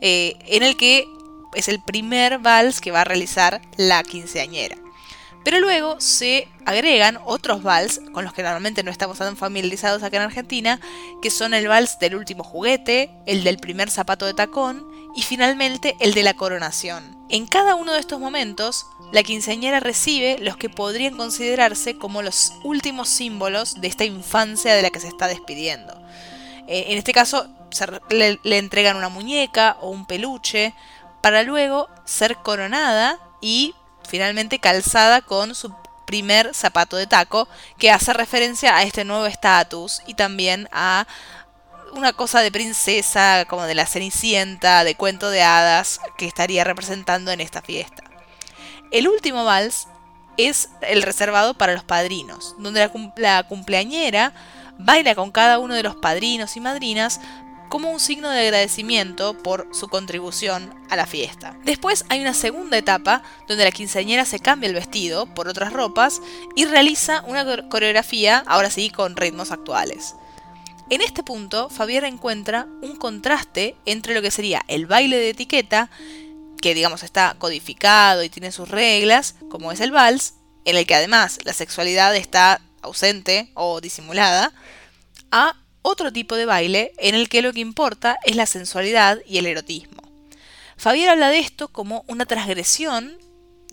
eh, 0.00 0.36
en 0.46 0.62
el 0.62 0.76
que 0.76 1.06
es 1.54 1.68
el 1.68 1.82
primer 1.82 2.38
vals 2.38 2.80
que 2.80 2.92
va 2.92 3.00
a 3.00 3.04
realizar 3.04 3.60
la 3.76 4.02
quinceañera. 4.04 4.76
Pero 5.44 5.60
luego 5.60 6.00
se 6.00 6.48
agregan 6.64 7.18
otros 7.24 7.62
vals, 7.62 8.00
con 8.12 8.24
los 8.24 8.32
que 8.32 8.42
normalmente 8.42 8.82
no 8.82 8.90
estamos 8.90 9.18
tan 9.18 9.36
familiarizados 9.36 10.02
acá 10.02 10.16
en 10.16 10.22
Argentina, 10.22 10.80
que 11.20 11.30
son 11.30 11.52
el 11.52 11.68
vals 11.68 11.98
del 11.98 12.14
último 12.14 12.44
juguete, 12.44 13.10
el 13.26 13.44
del 13.44 13.58
primer 13.58 13.90
zapato 13.90 14.24
de 14.24 14.34
tacón 14.34 14.86
y 15.14 15.22
finalmente 15.22 15.96
el 16.00 16.14
de 16.14 16.22
la 16.22 16.34
coronación. 16.34 17.16
En 17.28 17.46
cada 17.46 17.74
uno 17.74 17.92
de 17.92 18.00
estos 18.00 18.20
momentos, 18.20 18.86
la 19.14 19.22
quinceañera 19.22 19.78
recibe 19.78 20.38
los 20.40 20.56
que 20.56 20.68
podrían 20.68 21.16
considerarse 21.16 21.96
como 21.96 22.20
los 22.20 22.54
últimos 22.64 23.08
símbolos 23.08 23.80
de 23.80 23.86
esta 23.86 24.04
infancia 24.04 24.74
de 24.74 24.82
la 24.82 24.90
que 24.90 24.98
se 24.98 25.06
está 25.06 25.28
despidiendo. 25.28 25.94
Eh, 26.66 26.86
en 26.88 26.98
este 26.98 27.12
caso, 27.12 27.46
le, 28.10 28.40
le 28.42 28.58
entregan 28.58 28.96
una 28.96 29.08
muñeca 29.08 29.76
o 29.80 29.90
un 29.90 30.04
peluche 30.04 30.74
para 31.20 31.44
luego 31.44 31.88
ser 32.04 32.38
coronada 32.38 33.20
y 33.40 33.76
finalmente 34.08 34.58
calzada 34.58 35.20
con 35.22 35.54
su 35.54 35.72
primer 36.06 36.52
zapato 36.52 36.96
de 36.96 37.06
taco, 37.06 37.48
que 37.78 37.92
hace 37.92 38.12
referencia 38.14 38.76
a 38.76 38.82
este 38.82 39.04
nuevo 39.04 39.26
estatus 39.26 40.02
y 40.08 40.14
también 40.14 40.68
a 40.72 41.06
una 41.92 42.12
cosa 42.14 42.40
de 42.40 42.50
princesa, 42.50 43.44
como 43.48 43.62
de 43.62 43.76
la 43.76 43.86
Cenicienta, 43.86 44.82
de 44.82 44.96
cuento 44.96 45.30
de 45.30 45.44
hadas, 45.44 46.00
que 46.18 46.26
estaría 46.26 46.64
representando 46.64 47.30
en 47.30 47.40
esta 47.40 47.62
fiesta. 47.62 48.03
El 48.94 49.08
último 49.08 49.44
vals 49.44 49.88
es 50.36 50.68
el 50.80 51.02
reservado 51.02 51.54
para 51.54 51.72
los 51.72 51.82
padrinos, 51.82 52.54
donde 52.58 52.88
la, 53.16 53.42
cumpleañera 53.42 54.32
baila 54.78 55.16
con 55.16 55.32
cada 55.32 55.58
uno 55.58 55.74
de 55.74 55.82
los 55.82 55.96
padrinos 55.96 56.56
y 56.56 56.60
madrinas 56.60 57.20
como 57.68 57.90
un 57.90 57.98
signo 57.98 58.30
de 58.30 58.38
agradecimiento 58.38 59.36
por 59.36 59.66
su 59.72 59.88
contribución 59.88 60.72
a 60.90 60.94
la 60.94 61.06
fiesta. 61.06 61.56
Después 61.64 62.04
hay 62.08 62.20
una 62.20 62.34
segunda 62.34 62.78
etapa 62.78 63.24
donde 63.48 63.64
la 63.64 63.72
quinceañera 63.72 64.24
se 64.24 64.38
cambia 64.38 64.68
el 64.68 64.74
vestido 64.74 65.26
por 65.26 65.48
otras 65.48 65.72
ropas 65.72 66.22
y 66.54 66.64
realiza 66.64 67.24
una 67.26 67.44
coreografía, 67.68 68.44
ahora 68.46 68.70
sí, 68.70 68.90
con 68.90 69.16
ritmos 69.16 69.50
actuales. 69.50 70.14
En 70.88 71.00
este 71.00 71.24
punto, 71.24 71.68
Fabián 71.68 72.04
encuentra 72.04 72.68
un 72.80 72.94
contraste 72.94 73.74
entre 73.86 74.14
lo 74.14 74.22
que 74.22 74.30
sería 74.30 74.62
el 74.68 74.86
baile 74.86 75.16
de 75.16 75.30
etiqueta, 75.30 75.90
que 76.64 76.74
digamos 76.74 77.02
está 77.02 77.36
codificado 77.38 78.24
y 78.24 78.30
tiene 78.30 78.50
sus 78.50 78.70
reglas, 78.70 79.34
como 79.50 79.70
es 79.70 79.80
el 79.80 79.90
vals, 79.90 80.32
en 80.64 80.78
el 80.78 80.86
que 80.86 80.94
además 80.94 81.38
la 81.44 81.52
sexualidad 81.52 82.16
está 82.16 82.62
ausente 82.80 83.50
o 83.52 83.82
disimulada, 83.82 84.50
a 85.30 85.56
otro 85.82 86.10
tipo 86.10 86.36
de 86.36 86.46
baile 86.46 86.94
en 86.96 87.14
el 87.14 87.28
que 87.28 87.42
lo 87.42 87.52
que 87.52 87.60
importa 87.60 88.16
es 88.24 88.34
la 88.34 88.46
sensualidad 88.46 89.18
y 89.26 89.36
el 89.36 89.44
erotismo. 89.44 90.02
Fabián 90.78 91.10
habla 91.10 91.28
de 91.28 91.40
esto 91.40 91.68
como 91.68 92.02
una 92.08 92.24
transgresión 92.24 93.18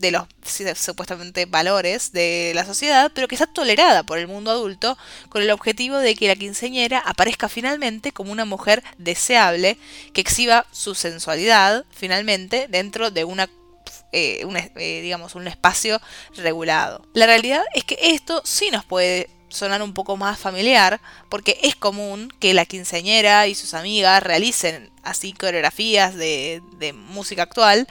de 0.01 0.11
los 0.11 0.27
supuestamente 0.75 1.45
valores 1.45 2.11
de 2.11 2.51
la 2.55 2.65
sociedad, 2.65 3.11
pero 3.13 3.27
que 3.27 3.35
está 3.35 3.47
tolerada 3.47 4.03
por 4.03 4.17
el 4.17 4.27
mundo 4.27 4.51
adulto 4.51 4.97
con 5.29 5.43
el 5.43 5.51
objetivo 5.51 5.97
de 5.97 6.15
que 6.15 6.27
la 6.27 6.35
quinceñera 6.35 6.99
aparezca 6.99 7.47
finalmente 7.47 8.11
como 8.11 8.31
una 8.31 8.45
mujer 8.45 8.83
deseable 8.97 9.77
que 10.13 10.21
exhiba 10.21 10.65
su 10.71 10.95
sensualidad 10.95 11.85
finalmente 11.91 12.67
dentro 12.67 13.11
de 13.11 13.23
una 13.23 13.49
eh, 14.11 14.45
eh, 14.75 15.01
digamos 15.01 15.35
un 15.35 15.47
espacio 15.47 16.01
regulado. 16.35 17.05
La 17.13 17.27
realidad 17.27 17.63
es 17.73 17.83
que 17.83 17.97
esto 18.01 18.41
sí 18.43 18.69
nos 18.71 18.83
puede 18.83 19.29
sonar 19.47 19.81
un 19.81 19.93
poco 19.93 20.17
más 20.17 20.39
familiar, 20.39 21.01
porque 21.29 21.59
es 21.61 21.75
común 21.75 22.33
que 22.39 22.53
la 22.53 22.65
quinceañera 22.65 23.47
y 23.47 23.55
sus 23.55 23.73
amigas 23.73 24.23
realicen 24.23 24.89
así 25.03 25.33
coreografías 25.33 26.15
de 26.15 26.61
música 27.09 27.43
actual 27.43 27.87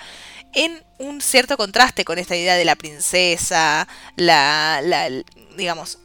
en 0.54 0.82
un 0.98 1.20
cierto 1.20 1.56
contraste 1.56 2.04
con 2.04 2.18
esta 2.18 2.36
idea 2.36 2.56
de 2.56 2.64
la 2.64 2.76
princesa, 2.76 3.86
la, 4.16 4.82
digamos, 5.56 5.98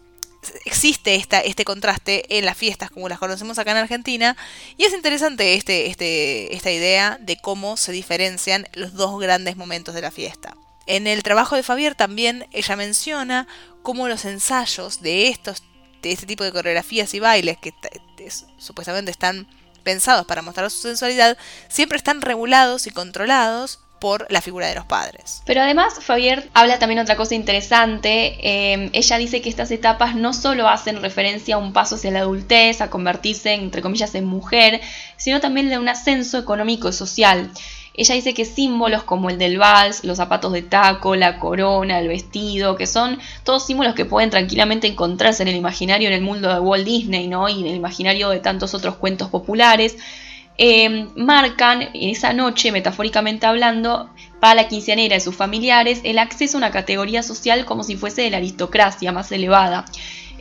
existe 0.66 1.16
esta, 1.16 1.40
este 1.40 1.66
contraste 1.66 2.38
en 2.38 2.46
las 2.46 2.58
fiestas 2.58 2.92
como 2.92 3.10
las 3.10 3.20
conocemos 3.20 3.58
acá 3.58 3.72
en 3.72 3.78
Argentina 3.78 4.38
y 4.78 4.84
es 4.84 4.94
interesante 4.94 5.56
este, 5.56 5.88
este, 5.88 6.56
esta 6.56 6.72
idea 6.72 7.18
de 7.20 7.38
cómo 7.38 7.78
se 7.78 7.92
diferencian 7.92 8.68
los 8.74 8.94
dos 8.94 9.20
grandes 9.20 9.58
momentos 9.58 9.96
de 9.96 10.02
la 10.02 10.12
fiesta. 10.12 10.56
En 10.88 11.08
el 11.08 11.24
trabajo 11.24 11.56
de 11.56 11.64
Fabier 11.64 11.96
también 11.96 12.48
ella 12.52 12.76
menciona 12.76 13.48
cómo 13.82 14.08
los 14.08 14.26
ensayos 14.26 15.02
de 15.02 15.30
estos 15.30 15.64
de 16.04 16.12
este 16.12 16.28
tipo 16.28 16.44
de 16.44 16.52
coreografías 16.52 17.16
y 17.16 17.20
bailes 17.20 17.58
que 17.58 17.74
supuestamente 18.60 19.10
están 19.10 19.48
pensados 19.84 20.28
para 20.28 20.44
mostrar 20.44 20.70
su 20.70 20.82
sensualidad 20.82 21.38
siempre 21.68 21.98
están 21.98 22.22
regulados 22.22 22.86
y 22.86 22.92
controlados 22.92 23.80
por 24.00 24.26
la 24.30 24.42
figura 24.42 24.68
de 24.68 24.76
los 24.76 24.86
padres. 24.86 25.42
Pero 25.46 25.62
además, 25.62 25.96
Fabier 26.02 26.50
habla 26.54 26.80
también 26.80 27.00
otra 27.00 27.16
cosa 27.16 27.36
interesante. 27.36 28.38
Eh, 28.42 28.90
ella 28.94 29.18
dice 29.18 29.42
que 29.42 29.50
estas 29.50 29.72
etapas 29.72 30.16
no 30.16 30.34
solo 30.34 30.68
hacen 30.68 31.02
referencia 31.02 31.56
a 31.56 31.58
un 31.58 31.74
paso 31.74 31.96
hacia 31.96 32.12
la 32.12 32.20
adultez, 32.20 32.82
a 32.82 32.90
convertirse, 32.90 33.54
entre 33.54 33.82
comillas, 33.82 34.14
en 34.16 34.26
mujer, 34.26 34.82
sino 35.18 35.40
también 35.40 35.70
de 35.70 35.78
un 35.78 35.90
ascenso 35.90 36.38
económico 36.38 36.90
y 36.90 36.94
social. 36.94 37.52
Ella 37.98 38.16
dice 38.16 38.34
que 38.34 38.44
símbolos 38.44 39.04
como 39.04 39.30
el 39.30 39.38
del 39.38 39.58
vals, 39.58 40.04
los 40.04 40.18
zapatos 40.18 40.52
de 40.52 40.62
taco, 40.62 41.16
la 41.16 41.40
corona, 41.40 42.00
el 42.00 42.10
vestido, 42.10 42.76
que 42.76 42.88
son 42.88 43.20
todos 43.44 43.66
símbolos 43.66 43.96
que 43.96 44.04
pueden 44.04 44.30
tranquilamente 44.30 44.88
encontrarse 44.88 45.44
en 45.44 45.50
el 45.50 45.56
imaginario, 45.56 46.10
en 46.10 46.14
el 46.14 46.22
mundo 46.22 46.54
de 46.54 46.60
Walt 46.60 46.86
Disney, 46.86 47.28
¿no? 47.28 47.48
Y 47.48 47.62
en 47.62 47.68
el 47.68 47.76
imaginario 47.76 48.30
de 48.30 48.40
tantos 48.40 48.74
otros 48.74 48.96
cuentos 48.96 49.30
populares, 49.30 49.96
eh, 50.58 51.08
marcan 51.16 51.90
esa 51.94 52.34
noche, 52.34 52.72
metafóricamente 52.72 53.46
hablando, 53.46 54.10
para 54.40 54.56
la 54.56 54.68
quinceanera 54.68 55.16
y 55.16 55.20
sus 55.20 55.36
familiares 55.36 56.02
el 56.04 56.20
acceso 56.20 56.58
a 56.58 56.60
una 56.60 56.72
categoría 56.72 57.24
social 57.24 57.66
como 57.66 57.84
si 57.84 57.96
fuese 57.96 58.22
de 58.22 58.30
la 58.30 58.38
aristocracia 58.38 59.12
más 59.12 59.32
elevada. 59.32 59.86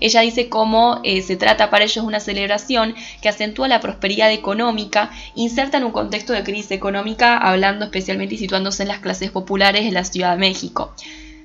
Ella 0.00 0.21
dice 0.21 0.49
cómo 0.49 1.00
eh, 1.04 1.23
se 1.23 1.37
trata 1.37 1.71
para 1.71 1.85
ellos 1.85 2.04
una 2.04 2.21
celebración 2.21 2.94
que 3.23 3.28
acentúa 3.28 3.68
la 3.68 3.80
prosperidad 3.80 4.30
económica, 4.33 5.11
inserta 5.35 5.78
en 5.78 5.85
un 5.85 5.92
contexto 5.92 6.33
de 6.33 6.42
crisis 6.42 6.73
económica, 6.73 7.38
hablando 7.38 7.85
especialmente 7.85 8.35
y 8.35 8.38
situándose 8.38 8.83
en 8.83 8.88
las 8.88 8.99
clases 8.99 9.30
populares 9.30 9.85
de 9.85 9.92
la 9.92 10.04
Ciudad 10.04 10.33
de 10.33 10.38
México. 10.38 10.92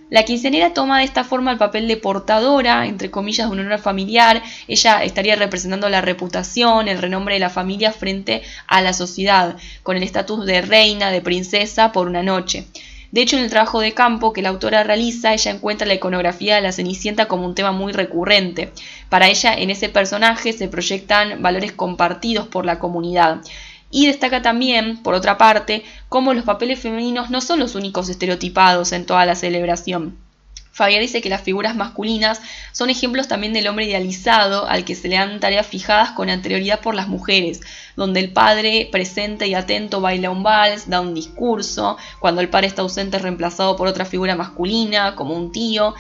La 0.10 0.24
quinceañera 0.24 0.74
toma 0.74 0.98
de 0.98 1.06
esta 1.06 1.24
forma 1.24 1.52
el 1.52 1.60
papel 1.60 1.88
de 1.88 1.96
portadora, 1.96 2.88
entre 2.88 3.12
comillas, 3.12 3.48
de 3.48 3.54
un 3.54 3.60
honor 3.60 3.78
familiar. 3.78 4.42
Ella 4.68 5.04
estaría 5.04 5.36
representando 5.36 5.88
la 5.88 6.02
reputación, 6.02 6.88
el 6.88 6.98
renombre 6.98 7.36
de 7.36 7.40
la 7.40 7.52
familia 7.52 7.92
frente 7.92 8.42
a 8.66 8.82
la 8.82 8.94
sociedad, 8.94 9.56
con 9.84 9.98
el 9.98 10.04
estatus 10.04 10.48
de 10.48 10.62
reina, 10.62 11.12
de 11.12 11.22
princesa, 11.22 11.92
por 11.92 12.08
una 12.08 12.24
noche. 12.24 12.66
De 13.12 13.22
hecho, 13.22 13.38
en 13.38 13.44
el 13.44 13.50
trabajo 13.50 13.80
de 13.80 13.94
campo 13.94 14.34
que 14.34 14.42
la 14.42 14.50
autora 14.50 14.84
realiza, 14.84 15.34
ella 15.34 15.52
encuentra 15.52 15.88
la 15.88 15.96
iconografía 15.96 16.56
de 16.56 16.62
la 16.62 16.72
Cenicienta 16.72 17.28
como 17.28 17.46
un 17.46 17.56
tema 17.56 17.72
muy 17.72 17.92
recurrente. 17.92 18.72
Para 19.10 19.28
ella, 19.28 19.54
en 19.54 19.70
ese 19.70 19.90
personaje 19.90 20.54
se 20.54 20.68
proyectan 20.68 21.42
valores 21.42 21.72
compartidos 21.72 22.48
por 22.48 22.66
la 22.66 22.78
comunidad. 22.78 23.42
Y 23.92 24.08
destaca 24.08 24.42
también, 24.42 25.02
por 25.02 25.14
otra 25.14 25.38
parte, 25.38 25.84
cómo 26.10 26.34
los 26.34 26.44
papeles 26.46 26.80
femeninos 26.80 27.30
no 27.30 27.42
son 27.42 27.60
los 27.60 27.76
únicos 27.76 28.10
estereotipados 28.10 28.92
en 28.92 29.06
toda 29.06 29.26
la 29.26 29.36
celebración. 29.36 30.18
Fabián 30.80 31.02
dice 31.02 31.20
que 31.22 31.30
las 31.30 31.42
figuras 31.42 31.76
masculinas 31.76 32.42
son 32.72 32.90
ejemplos 32.90 33.28
también 33.28 33.52
del 33.52 33.68
hombre 33.68 33.84
idealizado 33.86 34.66
al 34.66 34.86
que 34.86 34.96
se 34.96 35.10
le 35.10 35.18
dan 35.18 35.42
tareas 35.42 35.68
fijadas 35.68 36.12
con 36.12 36.30
anterioridad 36.30 36.80
por 36.80 36.96
las 36.96 37.10
mujeres, 37.10 37.60
donde 37.98 38.22
el 38.22 38.32
padre 38.32 38.88
presente 38.90 39.48
y 39.48 39.56
atento 39.56 40.00
baila 40.00 40.30
un 40.30 40.42
vals, 40.42 40.88
da 40.88 41.02
un 41.02 41.14
discurso, 41.14 41.98
cuando 42.22 42.40
el 42.40 42.48
padre 42.48 42.68
está 42.68 42.82
ausente 42.82 43.18
es 43.18 43.24
reemplazado 43.24 43.76
por 43.76 43.90
otra 43.90 44.06
figura 44.06 44.38
masculina, 44.38 45.16
como 45.16 45.36
un 45.36 45.52
tío, 45.52 45.96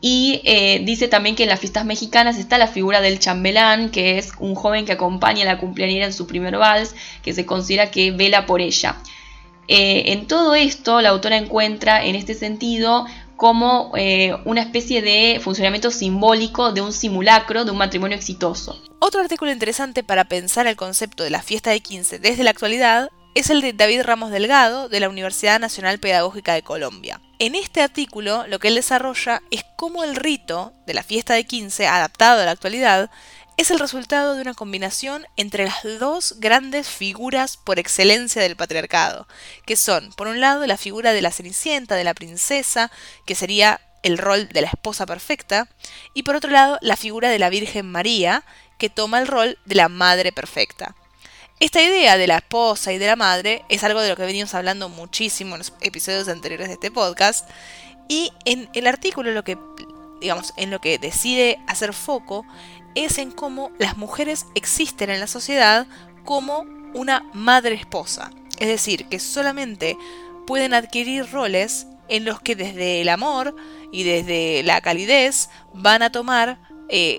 y 0.00 0.40
eh, 0.44 0.80
dice 0.84 1.08
también 1.08 1.34
que 1.34 1.42
en 1.42 1.48
las 1.48 1.58
fiestas 1.58 1.84
mexicanas 1.84 2.38
está 2.38 2.56
la 2.56 2.68
figura 2.68 3.00
del 3.00 3.18
chambelán, 3.18 3.90
que 3.90 4.18
es 4.18 4.32
un 4.38 4.54
joven 4.54 4.86
que 4.86 4.92
acompaña 4.92 5.42
a 5.42 5.46
la 5.46 5.58
cumpleañera 5.58 6.06
en 6.06 6.12
su 6.12 6.26
primer 6.26 6.56
vals, 6.56 6.94
que 7.22 7.32
se 7.32 7.44
considera 7.44 7.90
que 7.90 8.12
vela 8.12 8.46
por 8.46 8.60
ella. 8.60 8.96
Eh, 9.66 10.12
en 10.12 10.26
todo 10.26 10.54
esto, 10.54 11.00
la 11.00 11.10
autora 11.10 11.36
encuentra 11.36 12.04
en 12.04 12.14
este 12.14 12.34
sentido 12.34 13.06
como 13.36 13.92
eh, 13.96 14.34
una 14.44 14.62
especie 14.62 15.02
de 15.02 15.40
funcionamiento 15.40 15.90
simbólico 15.90 16.72
de 16.72 16.80
un 16.80 16.92
simulacro 16.92 17.64
de 17.64 17.70
un 17.70 17.78
matrimonio 17.78 18.16
exitoso. 18.16 18.80
Otro 19.00 19.20
artículo 19.20 19.52
interesante 19.52 20.02
para 20.02 20.24
pensar 20.24 20.66
el 20.66 20.76
concepto 20.76 21.22
de 21.22 21.30
la 21.30 21.42
fiesta 21.42 21.70
de 21.70 21.80
15 21.80 22.18
desde 22.18 22.42
la 22.42 22.50
actualidad 22.50 23.10
es 23.38 23.50
el 23.50 23.60
de 23.60 23.72
David 23.72 24.02
Ramos 24.02 24.32
Delgado 24.32 24.88
de 24.88 24.98
la 24.98 25.08
Universidad 25.08 25.60
Nacional 25.60 26.00
Pedagógica 26.00 26.54
de 26.54 26.62
Colombia. 26.62 27.20
En 27.38 27.54
este 27.54 27.80
artículo 27.80 28.44
lo 28.48 28.58
que 28.58 28.66
él 28.66 28.74
desarrolla 28.74 29.42
es 29.52 29.64
cómo 29.76 30.02
el 30.02 30.16
rito 30.16 30.72
de 30.86 30.94
la 30.94 31.04
fiesta 31.04 31.34
de 31.34 31.44
15 31.44 31.86
adaptado 31.86 32.42
a 32.42 32.44
la 32.44 32.50
actualidad 32.50 33.12
es 33.56 33.70
el 33.70 33.78
resultado 33.78 34.34
de 34.34 34.42
una 34.42 34.54
combinación 34.54 35.24
entre 35.36 35.66
las 35.66 35.84
dos 36.00 36.34
grandes 36.40 36.88
figuras 36.88 37.56
por 37.56 37.78
excelencia 37.78 38.42
del 38.42 38.56
patriarcado, 38.56 39.28
que 39.64 39.76
son, 39.76 40.12
por 40.14 40.26
un 40.26 40.40
lado, 40.40 40.66
la 40.66 40.76
figura 40.76 41.12
de 41.12 41.22
la 41.22 41.30
Cenicienta, 41.30 41.94
de 41.94 42.02
la 42.02 42.14
princesa, 42.14 42.90
que 43.24 43.36
sería 43.36 43.80
el 44.02 44.18
rol 44.18 44.48
de 44.48 44.62
la 44.62 44.68
esposa 44.68 45.06
perfecta, 45.06 45.68
y 46.12 46.24
por 46.24 46.34
otro 46.34 46.50
lado, 46.50 46.78
la 46.80 46.96
figura 46.96 47.28
de 47.28 47.38
la 47.38 47.50
Virgen 47.50 47.86
María, 47.86 48.42
que 48.78 48.90
toma 48.90 49.20
el 49.20 49.28
rol 49.28 49.58
de 49.64 49.76
la 49.76 49.88
madre 49.88 50.32
perfecta. 50.32 50.96
Esta 51.60 51.82
idea 51.82 52.16
de 52.16 52.28
la 52.28 52.36
esposa 52.36 52.92
y 52.92 52.98
de 52.98 53.08
la 53.08 53.16
madre 53.16 53.64
es 53.68 53.82
algo 53.82 54.00
de 54.00 54.08
lo 54.08 54.16
que 54.16 54.24
venimos 54.24 54.54
hablando 54.54 54.88
muchísimo 54.88 55.56
en 55.56 55.58
los 55.58 55.72
episodios 55.80 56.28
anteriores 56.28 56.68
de 56.68 56.74
este 56.74 56.92
podcast. 56.92 57.50
Y 58.06 58.32
en 58.44 58.68
el 58.74 58.86
artículo 58.86 59.32
lo 59.32 59.42
que, 59.42 59.58
digamos, 60.20 60.54
en 60.56 60.70
lo 60.70 60.80
que 60.80 60.98
decide 60.98 61.58
hacer 61.66 61.94
foco 61.94 62.46
es 62.94 63.18
en 63.18 63.32
cómo 63.32 63.72
las 63.78 63.96
mujeres 63.96 64.46
existen 64.54 65.10
en 65.10 65.18
la 65.18 65.26
sociedad 65.26 65.88
como 66.24 66.60
una 66.94 67.28
madre 67.32 67.74
esposa. 67.74 68.30
Es 68.60 68.68
decir, 68.68 69.06
que 69.08 69.18
solamente 69.18 69.98
pueden 70.46 70.74
adquirir 70.74 71.28
roles 71.32 71.88
en 72.08 72.24
los 72.24 72.40
que 72.40 72.54
desde 72.54 73.00
el 73.00 73.08
amor 73.08 73.56
y 73.90 74.04
desde 74.04 74.62
la 74.62 74.80
calidez 74.80 75.50
van 75.74 76.02
a 76.02 76.12
tomar, 76.12 76.60
eh, 76.88 77.18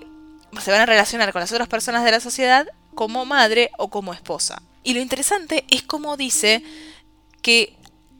se 0.61 0.71
van 0.71 0.79
a 0.79 0.85
relacionar 0.85 1.33
con 1.33 1.41
las 1.41 1.51
otras 1.51 1.67
personas 1.67 2.05
de 2.05 2.11
la 2.11 2.21
sociedad 2.21 2.67
como 2.99 3.23
madre 3.23 3.71
o 3.77 3.89
como 3.89 4.13
esposa. 4.13 4.61
Y 4.83 4.93
lo 4.93 4.99
interesante 4.99 5.63
es 5.69 5.83
cómo 5.83 6.17
dice 6.17 6.61
que 7.41 7.77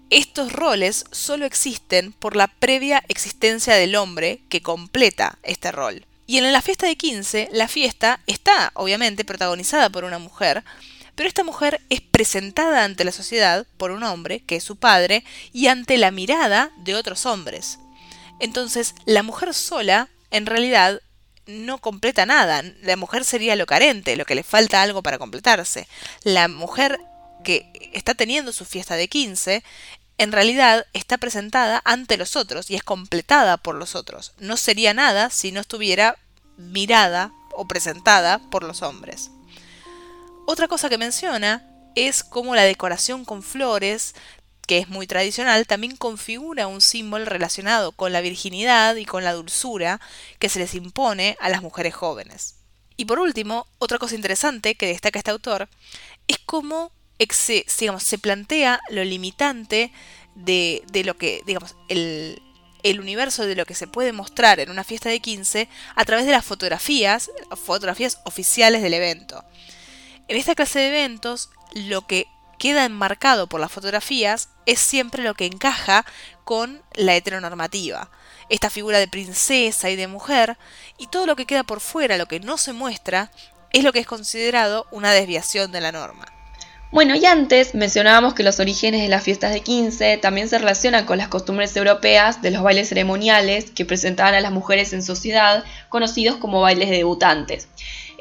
estos 0.10 0.54
roles 0.54 1.04
solo 1.12 1.46
existen 1.46 2.14
por 2.14 2.38
la 2.38 2.48
previa 2.48 3.04
existencia 3.10 3.76
del 3.76 3.98
hombre 3.98 4.42
que 4.48 4.62
completa 4.62 5.38
este 5.44 5.74
rol. 5.74 6.06
Y 6.28 6.38
en 6.38 6.50
la 6.54 6.62
fiesta 6.62 6.88
de 6.88 6.96
15, 6.96 7.50
la 7.52 7.68
fiesta 7.68 8.22
está 8.26 8.72
obviamente 8.74 9.26
protagonizada 9.26 9.90
por 9.90 10.06
una 10.06 10.18
mujer, 10.18 10.64
pero 11.14 11.28
esta 11.28 11.44
mujer 11.44 11.82
es 11.90 12.00
presentada 12.00 12.86
ante 12.86 13.04
la 13.04 13.12
sociedad 13.12 13.68
por 13.76 13.92
un 13.92 14.04
hombre, 14.04 14.40
que 14.46 14.56
es 14.56 14.64
su 14.64 14.78
padre, 14.78 15.26
y 15.52 15.68
ante 15.68 15.98
la 15.98 16.12
mirada 16.12 16.72
de 16.78 16.96
otros 16.96 17.26
hombres. 17.26 17.80
Entonces, 18.40 18.96
la 19.04 19.24
mujer 19.24 19.54
sola, 19.54 20.08
en 20.32 20.46
realidad, 20.46 21.02
no 21.50 21.80
completa 21.80 22.26
nada. 22.26 22.64
La 22.82 22.96
mujer 22.96 23.26
sería 23.26 23.56
lo 23.56 23.66
carente, 23.66 24.16
lo 24.16 24.26
que 24.26 24.36
le 24.36 24.44
falta 24.44 24.82
algo 24.82 25.04
para 25.04 25.18
completarse. 25.18 25.88
La 26.24 26.48
mujer 26.48 27.00
que 27.44 27.72
está 27.94 28.14
teniendo 28.14 28.54
su 28.54 28.66
fiesta 28.66 28.96
de 28.96 29.08
15, 29.08 29.64
en 30.18 30.32
realidad 30.32 30.86
está 30.94 31.18
presentada 31.18 31.82
ante 31.86 32.18
los 32.18 32.36
otros 32.36 32.70
y 32.70 32.76
es 32.76 32.84
completada 32.84 33.58
por 33.58 33.76
los 33.76 33.96
otros. 33.96 34.34
No 34.38 34.58
sería 34.58 34.94
nada 34.94 35.30
si 35.30 35.52
no 35.52 35.62
estuviera 35.62 36.18
mirada 36.58 37.32
o 37.54 37.68
presentada 37.68 38.40
por 38.50 38.64
los 38.64 38.82
hombres. 38.82 39.32
Otra 40.46 40.68
cosa 40.68 40.90
que 40.90 40.98
menciona 40.98 41.66
es 41.96 42.24
cómo 42.24 42.56
la 42.56 42.64
decoración 42.64 43.26
con 43.26 43.44
flores, 43.44 44.16
que 44.70 44.78
es 44.78 44.88
muy 44.88 45.08
tradicional, 45.08 45.66
también 45.66 45.96
configura 45.96 46.68
un 46.68 46.80
símbolo 46.80 47.26
relacionado 47.26 47.92
con 47.92 48.14
la 48.14 48.22
virginidad 48.22 48.98
y 48.98 49.06
con 49.06 49.24
la 49.24 49.34
dulzura 49.34 50.00
que 50.38 50.48
se 50.48 50.60
les 50.60 50.76
impone 50.76 51.36
a 51.40 51.50
las 51.50 51.64
mujeres 51.64 51.96
jóvenes. 51.96 52.54
Y 52.96 53.06
por 53.06 53.18
último, 53.18 53.66
otra 53.80 53.98
cosa 53.98 54.14
interesante 54.14 54.76
que 54.76 54.86
destaca 54.86 55.18
este 55.18 55.32
autor 55.32 55.70
es 56.28 56.38
cómo 56.46 56.92
se 57.18 58.18
plantea 58.20 58.80
lo 58.92 59.04
limitante 59.04 59.92
de, 60.36 60.84
lo 61.04 61.18
que, 61.18 61.42
digamos, 61.48 61.76
el, 61.88 62.40
el 62.84 63.00
universo 63.00 63.48
de 63.48 63.56
lo 63.56 63.66
que 63.66 63.74
se 63.74 63.88
puede 63.88 64.14
mostrar 64.14 64.60
en 64.60 64.70
una 64.70 64.84
fiesta 64.84 65.10
de 65.10 65.20
15 65.20 65.68
a 65.96 66.06
través 66.06 66.28
de 66.28 66.32
las 66.32 66.46
fotografías, 66.46 67.32
fotografías 67.56 68.20
oficiales 68.24 68.84
del 68.84 68.94
evento. 68.94 69.44
En 70.28 70.38
esta 70.38 70.54
clase 70.54 70.78
de 70.78 70.90
eventos, 70.90 71.50
lo 71.74 72.06
que 72.06 72.28
queda 72.60 72.86
enmarcado 72.86 73.48
por 73.48 73.60
las 73.60 73.72
fotografías 73.72 74.50
es 74.68 74.80
siempre 74.80 75.24
lo 75.24 75.34
que 75.34 75.48
encaja 75.48 76.06
con 76.44 76.84
la 76.94 77.16
heteronormativa. 77.16 78.12
Esta 78.50 78.70
figura 78.70 79.00
de 79.00 79.08
princesa 79.08 79.90
y 79.90 79.96
de 79.96 80.08
mujer, 80.08 80.58
y 80.98 81.08
todo 81.08 81.26
lo 81.26 81.36
que 81.36 81.46
queda 81.46 81.64
por 81.64 81.80
fuera, 81.80 82.18
lo 82.18 82.28
que 82.28 82.40
no 82.40 82.58
se 82.58 82.74
muestra, 82.74 83.32
es 83.72 83.84
lo 83.84 83.94
que 83.94 84.00
es 84.00 84.08
considerado 84.08 84.86
una 84.92 85.12
desviación 85.12 85.72
de 85.72 85.82
la 85.82 85.92
norma. 85.92 86.26
Bueno, 86.92 87.16
y 87.16 87.24
antes 87.26 87.76
mencionábamos 87.76 88.34
que 88.34 88.42
los 88.42 88.60
orígenes 88.60 89.04
de 89.04 89.10
las 89.10 89.24
fiestas 89.24 89.54
de 89.54 89.62
15 89.62 90.18
también 90.18 90.50
se 90.50 90.58
relacionan 90.58 91.06
con 91.06 91.20
las 91.20 91.28
costumbres 91.28 91.76
europeas 91.78 92.42
de 92.42 92.50
los 92.50 92.64
bailes 92.64 92.90
ceremoniales 92.90 93.70
que 93.70 93.86
presentaban 93.86 94.34
a 94.34 94.42
las 94.42 94.52
mujeres 94.52 94.92
en 94.94 95.04
sociedad, 95.04 95.64
conocidos 95.90 96.38
como 96.38 96.62
bailes 96.62 96.90
de 96.90 96.98
debutantes. 96.98 97.68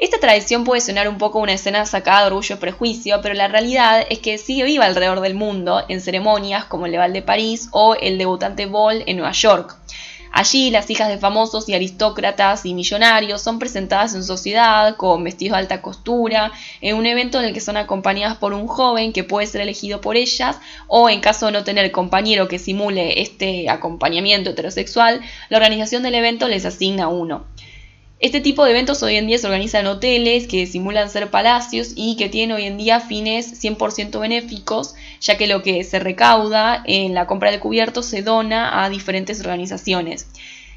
Esta 0.01 0.21
tradición 0.21 0.63
puede 0.63 0.81
sonar 0.81 1.09
un 1.09 1.19
poco 1.19 1.41
una 1.41 1.55
escena 1.55 1.85
sacada 1.85 2.21
de 2.21 2.27
orgullo 2.29 2.55
y 2.55 2.59
prejuicio, 2.59 3.19
pero 3.21 3.35
la 3.35 3.49
realidad 3.49 4.07
es 4.09 4.21
que 4.21 4.39
sigue 4.39 4.63
viva 4.63 4.85
alrededor 4.85 5.21
del 5.21 5.35
mundo 5.35 5.83
en 5.89 6.01
ceremonias 6.01 6.67
como 6.67 6.87
el 6.87 6.97
Bal 6.97 7.13
de 7.13 7.21
París 7.21 7.69
o 7.73 7.97
el 7.97 8.17
debutante 8.17 8.67
Ball 8.67 9.03
en 9.07 9.17
Nueva 9.17 9.33
York. 9.33 9.77
Allí 10.31 10.71
las 10.71 10.89
hijas 10.89 11.09
de 11.09 11.19
famosos 11.19 11.69
y 11.69 11.75
aristócratas 11.75 12.65
y 12.65 12.75
millonarios 12.75 13.43
son 13.43 13.59
presentadas 13.59 14.15
en 14.15 14.23
sociedad 14.23 14.95
con 14.95 15.25
vestidos 15.25 15.57
de 15.57 15.63
alta 15.63 15.83
costura, 15.83 16.53
en 16.81 16.95
un 16.95 17.05
evento 17.05 17.41
en 17.41 17.47
el 17.47 17.53
que 17.53 17.61
son 17.61 17.77
acompañadas 17.77 18.37
por 18.37 18.53
un 18.53 18.69
joven 18.69 19.13
que 19.13 19.25
puede 19.25 19.49
ser 19.49 19.63
elegido 19.63 20.01
por 20.01 20.17
ellas 20.17 20.61
o 20.87 21.11
en 21.11 21.19
caso 21.19 21.47
de 21.47 21.53
no 21.53 21.65
tener 21.65 21.91
compañero 21.91 22.47
que 22.47 22.61
simule 22.61 23.21
este 23.21 23.69
acompañamiento 23.69 24.51
heterosexual, 24.51 25.23
la 25.49 25.57
organización 25.57 26.05
del 26.05 26.15
evento 26.15 26.47
les 26.47 26.67
asigna 26.67 27.09
uno. 27.09 27.47
Este 28.21 28.41
tipo 28.41 28.65
de 28.65 28.73
eventos 28.73 29.01
hoy 29.05 29.15
en 29.15 29.29
día 29.29 29.39
se 29.39 29.47
organizan 29.47 29.83
en 29.83 29.93
hoteles 29.93 30.49
que 30.49 30.67
simulan 30.67 31.09
ser 31.09 31.31
palacios 31.31 31.93
y 31.95 32.17
que 32.17 32.29
tienen 32.29 32.57
hoy 32.57 32.65
en 32.65 32.77
día 32.77 32.99
fines 32.99 33.63
100% 33.63 34.19
benéficos, 34.19 34.97
ya 35.21 35.37
que 35.37 35.47
lo 35.47 35.63
que 35.63 35.85
se 35.85 36.01
recauda 36.01 36.83
en 36.85 37.15
la 37.15 37.29
compra 37.29 37.53
de 37.53 37.61
cubiertos 37.61 38.07
se 38.07 38.23
dona 38.23 38.83
a 38.83 38.91
diferentes 38.91 39.39
organizaciones. 39.39 40.27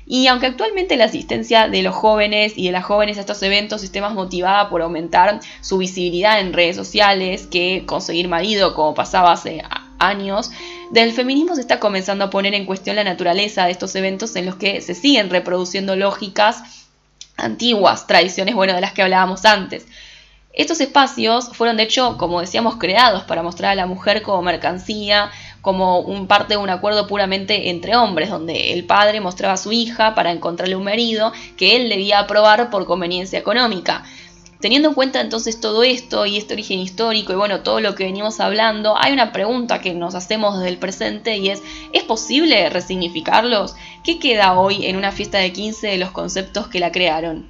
Y 0.05 0.27
aunque 0.27 0.45
actualmente 0.45 0.97
la 0.97 1.05
asistencia 1.05 1.67
de 1.67 1.81
los 1.81 1.95
jóvenes 1.95 2.53
y 2.55 2.67
de 2.67 2.73
las 2.73 2.85
jóvenes 2.85 3.17
a 3.17 3.21
estos 3.21 3.41
eventos 3.41 3.83
esté 3.83 4.01
más 4.01 4.13
motivada 4.13 4.69
por 4.69 4.83
aumentar 4.83 5.39
su 5.61 5.79
visibilidad 5.79 6.39
en 6.41 6.53
redes 6.53 6.75
sociales 6.75 7.47
que 7.47 7.85
conseguir 7.87 8.27
marido 8.27 8.75
como 8.75 8.93
pasaba 8.93 9.31
hace 9.31 9.63
años, 9.97 10.51
del 10.91 11.11
feminismo 11.11 11.55
se 11.55 11.61
está 11.61 11.79
comenzando 11.79 12.25
a 12.25 12.29
poner 12.29 12.53
en 12.53 12.65
cuestión 12.65 12.97
la 12.97 13.03
naturaleza 13.03 13.65
de 13.65 13.71
estos 13.71 13.95
eventos 13.95 14.35
en 14.35 14.45
los 14.45 14.57
que 14.57 14.81
se 14.81 14.93
siguen 14.93 15.31
reproduciendo 15.31 15.95
lógicas 15.95 16.80
antiguas 17.41 18.07
tradiciones, 18.07 18.55
bueno, 18.55 18.73
de 18.73 18.81
las 18.81 18.93
que 18.93 19.01
hablábamos 19.01 19.45
antes. 19.45 19.85
Estos 20.53 20.81
espacios 20.81 21.49
fueron 21.53 21.77
de 21.77 21.83
hecho, 21.83 22.17
como 22.17 22.41
decíamos, 22.41 22.75
creados 22.75 23.23
para 23.23 23.41
mostrar 23.41 23.71
a 23.71 23.75
la 23.75 23.85
mujer 23.85 24.21
como 24.21 24.41
mercancía, 24.41 25.31
como 25.61 25.99
un 25.99 26.27
parte 26.27 26.55
de 26.55 26.57
un 26.57 26.69
acuerdo 26.69 27.07
puramente 27.07 27.69
entre 27.69 27.95
hombres, 27.95 28.29
donde 28.29 28.73
el 28.73 28.83
padre 28.85 29.21
mostraba 29.21 29.53
a 29.53 29.57
su 29.57 29.71
hija 29.71 30.13
para 30.13 30.31
encontrarle 30.31 30.75
un 30.75 30.83
marido 30.83 31.31
que 31.55 31.77
él 31.77 31.87
debía 31.87 32.19
aprobar 32.19 32.69
por 32.69 32.85
conveniencia 32.85 33.39
económica. 33.39 34.03
Teniendo 34.61 34.89
en 34.89 34.93
cuenta 34.93 35.21
entonces 35.21 35.59
todo 35.59 35.83
esto 35.83 36.27
y 36.27 36.37
este 36.37 36.53
origen 36.53 36.79
histórico 36.79 37.33
y 37.33 37.35
bueno, 37.35 37.61
todo 37.63 37.81
lo 37.81 37.95
que 37.95 38.03
venimos 38.03 38.39
hablando, 38.39 38.95
hay 38.95 39.11
una 39.11 39.31
pregunta 39.31 39.81
que 39.81 39.95
nos 39.95 40.13
hacemos 40.13 40.57
desde 40.57 40.69
el 40.69 40.77
presente 40.77 41.37
y 41.37 41.49
es, 41.49 41.63
¿es 41.93 42.03
posible 42.03 42.69
resignificarlos? 42.69 43.73
¿Qué 44.03 44.19
queda 44.19 44.59
hoy 44.59 44.85
en 44.85 44.97
una 44.97 45.11
fiesta 45.11 45.39
de 45.39 45.51
15 45.51 45.87
de 45.87 45.97
los 45.97 46.11
conceptos 46.11 46.67
que 46.67 46.79
la 46.79 46.91
crearon? 46.91 47.49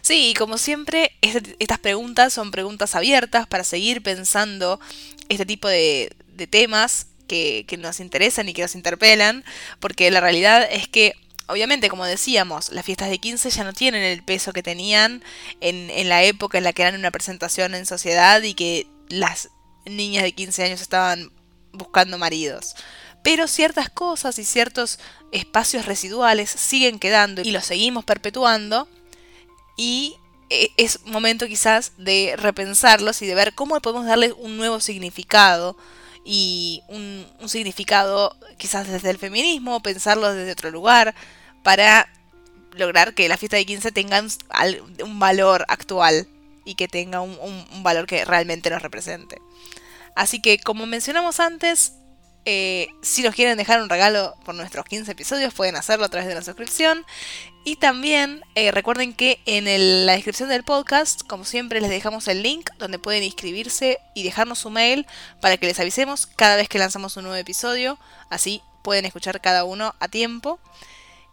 Sí, 0.00 0.30
y 0.30 0.34
como 0.34 0.56
siempre, 0.56 1.12
estas 1.20 1.78
preguntas 1.78 2.32
son 2.32 2.52
preguntas 2.52 2.94
abiertas 2.94 3.46
para 3.46 3.64
seguir 3.64 4.02
pensando 4.02 4.80
este 5.28 5.44
tipo 5.44 5.68
de, 5.68 6.14
temas 6.48 7.08
que, 7.26 7.64
que 7.66 7.76
nos 7.76 8.00
interesan 8.00 8.48
y 8.48 8.54
que 8.54 8.62
nos 8.62 8.76
interpelan, 8.76 9.44
porque 9.80 10.10
la 10.10 10.20
realidad 10.20 10.66
es 10.70 10.88
que 10.88 11.14
obviamente, 11.48 11.88
como 11.88 12.04
decíamos, 12.04 12.70
las 12.70 12.84
fiestas 12.84 13.10
de 13.10 13.18
15 13.18 13.50
ya 13.50 13.64
no 13.64 13.72
tienen 13.72 14.02
el 14.02 14.22
peso 14.22 14.52
que 14.52 14.62
tenían 14.62 15.22
en, 15.60 15.90
en, 15.90 16.08
la 16.08 16.22
época 16.22 16.58
en 16.58 16.64
la 16.64 16.72
que 16.72 16.82
eran 16.82 16.98
una 16.98 17.10
presentación 17.10 17.74
en 17.74 17.86
sociedad 17.86 18.42
y 18.42 18.54
que 18.54 18.86
las 19.08 19.50
niñas 19.84 20.24
de 20.24 20.32
15 20.32 20.64
años 20.64 20.80
estaban 20.80 21.30
buscando 21.72 22.18
maridos. 22.18 22.74
Pero 23.22 23.48
ciertas 23.48 23.90
cosas 23.90 24.38
y 24.38 24.44
ciertos 24.44 24.98
espacios 25.32 25.86
residuales 25.86 26.50
siguen 26.50 26.98
quedando 26.98 27.42
y 27.42 27.50
los 27.50 27.64
seguimos 27.64 28.04
perpetuando 28.04 28.88
y 29.76 30.16
e, 30.48 30.70
es 30.76 31.04
momento 31.06 31.46
quizás 31.46 31.92
de 31.98 32.34
repensarlos 32.36 33.20
y 33.22 33.26
de 33.26 33.34
ver 33.34 33.54
cómo 33.54 33.80
podemos 33.80 34.06
darles 34.06 34.32
un 34.38 34.56
nuevo 34.56 34.80
significado 34.80 35.76
y 36.28 36.82
un, 36.88 37.24
significado 37.46 38.36
quizás 38.58 38.88
desde 38.88 39.10
el 39.10 39.18
feminismo, 39.18 39.80
pensarlo 39.80 40.34
desde 40.34 40.50
otro 40.50 40.72
lugar, 40.72 41.14
para 41.62 42.08
lograr 42.72 43.14
que 43.14 43.28
la 43.28 43.36
fiesta 43.36 43.56
de 43.56 43.64
15 43.64 43.92
tenga 43.92 44.20
un, 44.20 45.18
valor 45.20 45.64
actual 45.68 46.26
y 46.64 46.74
que 46.74 46.88
tenga 46.88 47.20
un, 47.20 47.82
valor 47.84 48.06
que 48.06 48.24
realmente 48.24 48.68
nos 48.70 48.82
represente. 48.82 49.40
Así 50.16 50.42
que 50.42 50.58
como 50.58 50.86
mencionamos 50.86 51.38
antes, 51.38 51.92
eh, 52.44 52.88
si 53.02 53.22
nos 53.22 53.34
quieren 53.34 53.56
dejar 53.56 53.80
un 53.80 53.88
regalo 53.88 54.34
por 54.44 54.56
nuestros 54.56 54.84
15 54.84 55.12
episodios, 55.12 55.54
pueden 55.54 55.76
hacerlo 55.76 56.06
a 56.06 56.08
través 56.08 56.28
de 56.28 56.34
la 56.34 56.42
suscripción. 56.42 57.04
Y 57.68 57.74
también 57.74 58.44
eh, 58.54 58.70
recuerden 58.70 59.12
que 59.12 59.40
en 59.44 59.64
la 60.06 60.12
descripción 60.12 60.48
del 60.48 60.62
podcast, 60.62 61.26
como 61.26 61.44
siempre, 61.44 61.80
les 61.80 61.90
dejamos 61.90 62.28
el 62.28 62.40
link 62.40 62.70
donde 62.78 63.00
pueden 63.00 63.24
inscribirse 63.24 63.98
y 64.14 64.22
dejarnos 64.22 64.60
su 64.60 64.70
mail 64.70 65.04
para 65.40 65.56
que 65.56 65.66
les 65.66 65.80
avisemos 65.80 66.26
cada 66.26 66.54
vez 66.54 66.68
que 66.68 66.78
lanzamos 66.78 67.16
un 67.16 67.24
nuevo 67.24 67.36
episodio. 67.36 67.98
Así 68.30 68.62
pueden 68.84 69.04
escuchar 69.04 69.40
cada 69.40 69.64
uno 69.64 69.96
a 69.98 70.06
tiempo. 70.06 70.60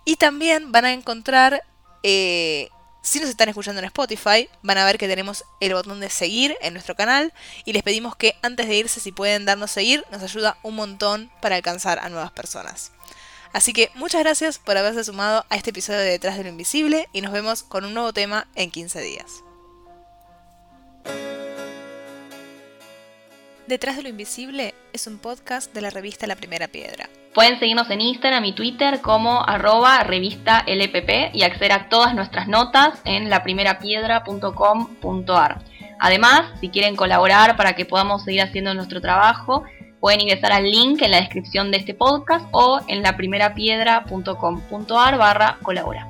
Y 0.05 0.15
también 0.15 0.71
van 0.71 0.85
a 0.85 0.93
encontrar 0.93 1.61
eh, 2.01 2.69
si 3.03 3.19
nos 3.19 3.29
están 3.29 3.49
escuchando 3.49 3.77
en 3.77 3.85
Spotify, 3.85 4.49
van 4.63 4.79
a 4.79 4.85
ver 4.85 4.97
que 4.97 5.07
tenemos 5.07 5.45
el 5.59 5.75
botón 5.75 5.99
de 5.99 6.09
seguir 6.09 6.57
en 6.61 6.73
nuestro 6.73 6.95
canal 6.95 7.31
y 7.63 7.73
les 7.73 7.83
pedimos 7.83 8.15
que 8.15 8.35
antes 8.41 8.67
de 8.67 8.75
irse, 8.75 8.99
si 8.99 9.11
pueden 9.11 9.45
darnos 9.45 9.69
seguir, 9.69 10.03
nos 10.09 10.23
ayuda 10.23 10.57
un 10.63 10.77
montón 10.77 11.31
para 11.43 11.57
alcanzar 11.57 11.99
a 11.99 12.09
nuevas 12.09 12.31
personas. 12.31 12.91
Así 13.53 13.71
que 13.71 13.91
muchas 13.93 14.23
gracias 14.23 14.57
por 14.57 14.75
haberse 14.77 15.03
sumado 15.03 15.45
a 15.49 15.55
este 15.55 15.69
episodio 15.69 15.99
de 15.99 16.09
Detrás 16.09 16.37
de 16.37 16.43
lo 16.43 16.49
Invisible 16.49 17.07
y 17.13 17.21
nos 17.21 17.31
vemos 17.31 17.61
con 17.61 17.85
un 17.85 17.93
nuevo 17.93 18.11
tema 18.11 18.47
en 18.55 18.71
15 18.71 18.99
días. 18.99 19.43
Detrás 23.67 23.95
de 23.95 24.01
lo 24.03 24.09
Invisible 24.09 24.73
es 24.91 25.07
un 25.07 25.19
podcast 25.19 25.73
de 25.73 25.79
la 25.81 25.91
revista 25.91 26.27
La 26.27 26.35
Primera 26.35 26.67
Piedra. 26.67 27.07
Pueden 27.33 27.57
seguirnos 27.59 27.89
en 27.91 28.01
Instagram 28.01 28.43
y 28.45 28.53
Twitter 28.53 29.01
como 29.01 29.47
arroba 29.47 30.03
revista 30.03 30.63
LPP 30.67 31.33
y 31.33 31.43
acceder 31.43 31.71
a 31.71 31.89
todas 31.89 32.15
nuestras 32.15 32.47
notas 32.47 32.99
en 33.05 33.29
laprimerapiedra.com.ar. 33.29 35.61
Además, 35.99 36.41
si 36.59 36.69
quieren 36.69 36.95
colaborar 36.95 37.55
para 37.55 37.75
que 37.75 37.85
podamos 37.85 38.23
seguir 38.23 38.41
haciendo 38.41 38.73
nuestro 38.73 38.99
trabajo, 38.99 39.63
pueden 40.03 40.19
ingresar 40.19 40.51
al 40.51 40.69
link 40.69 41.01
en 41.01 41.11
la 41.11 41.21
descripción 41.21 41.71
de 41.71 41.77
este 41.77 41.93
podcast 41.93 42.45
o 42.51 42.81
en 42.89 43.03
laprimerapiedra.com.ar 43.03 45.17
barra 45.17 45.59
colabora. 45.63 46.09